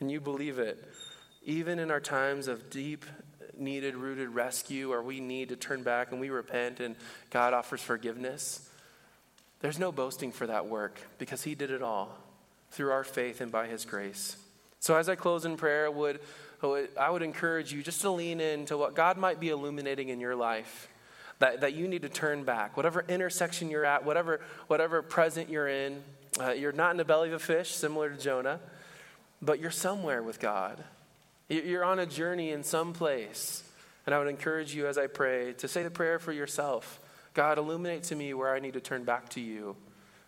And 0.00 0.10
you 0.10 0.22
believe 0.22 0.58
it. 0.58 0.82
Even 1.44 1.78
in 1.78 1.90
our 1.90 2.00
times 2.00 2.48
of 2.48 2.70
deep, 2.70 3.04
needed, 3.58 3.94
rooted 3.94 4.30
rescue, 4.30 4.90
or 4.90 5.02
we 5.02 5.20
need 5.20 5.50
to 5.50 5.56
turn 5.56 5.82
back 5.82 6.12
and 6.12 6.20
we 6.20 6.30
repent 6.30 6.80
and 6.80 6.96
God 7.28 7.52
offers 7.52 7.82
forgiveness, 7.82 8.70
there's 9.60 9.78
no 9.78 9.92
boasting 9.92 10.32
for 10.32 10.46
that 10.46 10.64
work 10.64 10.98
because 11.18 11.42
He 11.42 11.54
did 11.54 11.70
it 11.70 11.82
all 11.82 12.16
through 12.70 12.90
our 12.90 13.04
faith 13.04 13.42
and 13.42 13.52
by 13.52 13.66
His 13.66 13.84
grace. 13.84 14.38
So 14.80 14.96
as 14.96 15.08
I 15.08 15.14
close 15.14 15.44
in 15.44 15.56
prayer, 15.56 15.86
I 15.86 15.88
would 15.88 16.20
I 16.98 17.10
would 17.10 17.22
encourage 17.22 17.72
you 17.72 17.82
just 17.82 18.00
to 18.00 18.10
lean 18.10 18.40
into 18.40 18.76
what 18.76 18.94
God 18.94 19.16
might 19.16 19.38
be 19.38 19.50
illuminating 19.50 20.08
in 20.08 20.20
your 20.20 20.34
life. 20.34 20.88
That, 21.38 21.60
that 21.60 21.74
you 21.74 21.86
need 21.86 22.02
to 22.02 22.08
turn 22.08 22.42
back. 22.42 22.76
Whatever 22.76 23.04
intersection 23.08 23.70
you're 23.70 23.84
at, 23.84 24.04
whatever, 24.04 24.40
whatever 24.66 25.02
present 25.02 25.48
you're 25.48 25.68
in, 25.68 26.02
uh, 26.40 26.50
you're 26.50 26.72
not 26.72 26.90
in 26.90 26.96
the 26.96 27.04
belly 27.04 27.28
of 27.28 27.34
a 27.34 27.38
fish, 27.38 27.70
similar 27.70 28.10
to 28.10 28.16
Jonah, 28.16 28.58
but 29.40 29.60
you're 29.60 29.70
somewhere 29.70 30.20
with 30.20 30.40
God. 30.40 30.82
You're 31.48 31.84
on 31.84 32.00
a 32.00 32.06
journey 32.06 32.50
in 32.50 32.64
some 32.64 32.92
place. 32.92 33.62
And 34.04 34.16
I 34.16 34.18
would 34.18 34.26
encourage 34.26 34.74
you 34.74 34.88
as 34.88 34.98
I 34.98 35.06
pray 35.06 35.52
to 35.58 35.68
say 35.68 35.84
the 35.84 35.90
prayer 35.90 36.18
for 36.18 36.32
yourself 36.32 36.98
God, 37.34 37.58
illuminate 37.58 38.02
to 38.04 38.16
me 38.16 38.34
where 38.34 38.52
I 38.52 38.58
need 38.58 38.72
to 38.72 38.80
turn 38.80 39.04
back 39.04 39.28
to 39.30 39.40
you 39.40 39.76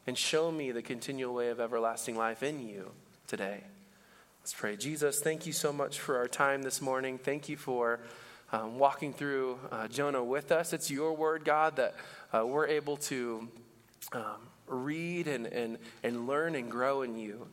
and 0.07 0.17
show 0.17 0.53
me 0.53 0.71
the 0.71 0.83
continual 0.83 1.35
way 1.35 1.49
of 1.49 1.59
everlasting 1.59 2.17
life 2.17 2.45
in 2.45 2.65
you 2.69 2.93
today. 3.27 3.65
Let's 4.42 4.55
pray. 4.55 4.74
Jesus, 4.76 5.20
thank 5.20 5.44
you 5.44 5.53
so 5.53 5.70
much 5.70 6.00
for 6.00 6.16
our 6.16 6.26
time 6.26 6.62
this 6.62 6.81
morning. 6.81 7.18
Thank 7.18 7.50
you 7.50 7.59
for 7.59 8.00
um, 8.53 8.79
walking 8.79 9.12
through 9.12 9.59
uh, 9.70 9.87
Jonah 9.88 10.24
with 10.24 10.50
us. 10.50 10.72
It's 10.72 10.90
your 10.90 11.12
word, 11.12 11.44
God, 11.44 11.76
that 11.76 11.94
uh, 12.33 12.46
we're 12.46 12.66
able 12.66 12.96
to 12.96 13.46
um, 14.12 14.48
read 14.66 15.29
and, 15.29 15.46
and, 15.46 15.76
and 16.03 16.26
learn 16.26 16.55
and 16.55 16.70
grow 16.70 17.03
in 17.03 17.18
you. 17.18 17.48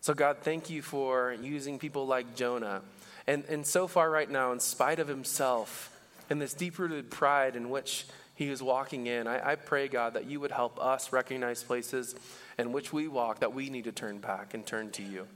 So, 0.00 0.14
God, 0.14 0.38
thank 0.42 0.70
you 0.70 0.82
for 0.82 1.32
using 1.42 1.80
people 1.80 2.06
like 2.06 2.36
Jonah. 2.36 2.82
And, 3.26 3.44
and 3.46 3.66
so 3.66 3.88
far, 3.88 4.08
right 4.08 4.30
now, 4.30 4.52
in 4.52 4.60
spite 4.60 5.00
of 5.00 5.08
himself 5.08 5.90
and 6.30 6.40
this 6.40 6.54
deep 6.54 6.78
rooted 6.78 7.10
pride 7.10 7.56
in 7.56 7.70
which 7.70 8.06
he 8.36 8.48
is 8.48 8.62
walking 8.62 9.08
in, 9.08 9.26
I, 9.26 9.50
I 9.50 9.54
pray, 9.56 9.88
God, 9.88 10.14
that 10.14 10.26
you 10.26 10.38
would 10.38 10.52
help 10.52 10.78
us 10.80 11.12
recognize 11.12 11.64
places 11.64 12.14
in 12.56 12.70
which 12.70 12.92
we 12.92 13.08
walk 13.08 13.40
that 13.40 13.52
we 13.52 13.68
need 13.68 13.84
to 13.84 13.92
turn 13.92 14.18
back 14.18 14.54
and 14.54 14.64
turn 14.64 14.92
to 14.92 15.02
you. 15.02 15.26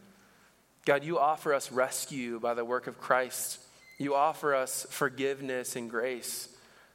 God, 0.85 1.05
you 1.05 1.19
offer 1.19 1.55
us 1.55 1.73
rescue 1.73 2.39
by 2.39 2.55
the 2.55 2.65
work 2.65 2.87
of 2.87 2.99
Christ. 2.99 3.59
You 3.99 4.15
offer 4.15 4.55
us 4.55 4.87
forgiveness 4.91 5.77
and 5.77 5.89
grace 5.89 6.49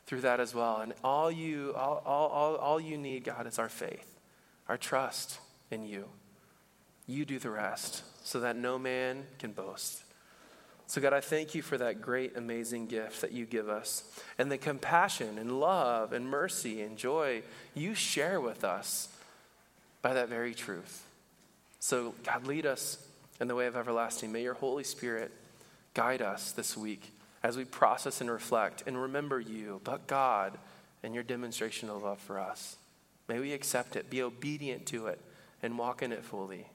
through 0.06 0.22
that 0.22 0.40
as 0.40 0.54
well. 0.54 0.78
And 0.78 0.94
all 1.04 1.32
you, 1.32 1.74
all, 1.76 2.02
all, 2.06 2.56
all, 2.56 2.80
you 2.80 2.98
need, 2.98 3.24
God, 3.24 3.48
is 3.48 3.58
our 3.58 3.70
faith, 3.70 4.20
our 4.68 4.78
trust 4.78 5.40
in 5.72 5.84
you. 5.84 6.06
You 7.08 7.26
do 7.26 7.40
the 7.40 7.50
rest 7.50 8.04
so 8.24 8.40
that 8.42 8.56
no 8.56 8.78
man 8.78 9.26
can 9.40 9.52
boast. 9.52 10.04
So, 10.86 11.00
God, 11.02 11.14
I 11.14 11.22
thank 11.22 11.54
you 11.54 11.62
for 11.62 11.78
that 11.78 12.02
great, 12.02 12.36
amazing 12.36 12.88
gift 12.88 13.22
that 13.22 13.32
you 13.32 13.46
give 13.46 13.70
us 13.70 14.04
and 14.40 14.52
the 14.52 14.58
compassion 14.58 15.38
and 15.38 15.60
love 15.60 16.14
and 16.14 16.28
mercy 16.28 16.82
and 16.82 16.98
joy 16.98 17.44
you 17.76 17.94
share 17.94 18.42
with 18.42 18.64
us 18.64 19.10
by 20.02 20.14
that 20.14 20.30
very 20.30 20.56
truth. 20.56 21.06
So, 21.80 22.16
God, 22.24 22.48
lead 22.48 22.66
us 22.66 22.98
in 23.40 23.48
the 23.48 23.56
way 23.56 23.68
of 23.68 23.76
everlasting. 23.76 24.32
May 24.32 24.44
your 24.44 24.54
Holy 24.54 24.84
Spirit 24.84 25.32
guide 25.94 26.22
us 26.22 26.52
this 26.52 26.76
week 26.76 27.14
as 27.44 27.58
we 27.58 27.66
process 27.66 28.22
and 28.22 28.30
reflect 28.30 28.84
and 28.86 29.02
remember 29.02 29.40
you, 29.40 29.82
but 29.84 30.08
God, 30.08 30.58
and 31.04 31.14
your 31.14 31.24
demonstration 31.24 31.90
of 31.90 32.04
love 32.04 32.20
for 32.20 32.40
us. 32.40 32.78
May 33.28 33.40
we 33.40 33.54
accept 33.54 33.96
it, 33.96 34.10
be 34.10 34.22
obedient 34.22 34.86
to 34.88 35.08
it, 35.08 35.22
and 35.62 35.78
walk 35.78 36.02
in 36.02 36.12
it 36.12 36.24
fully. 36.24 36.68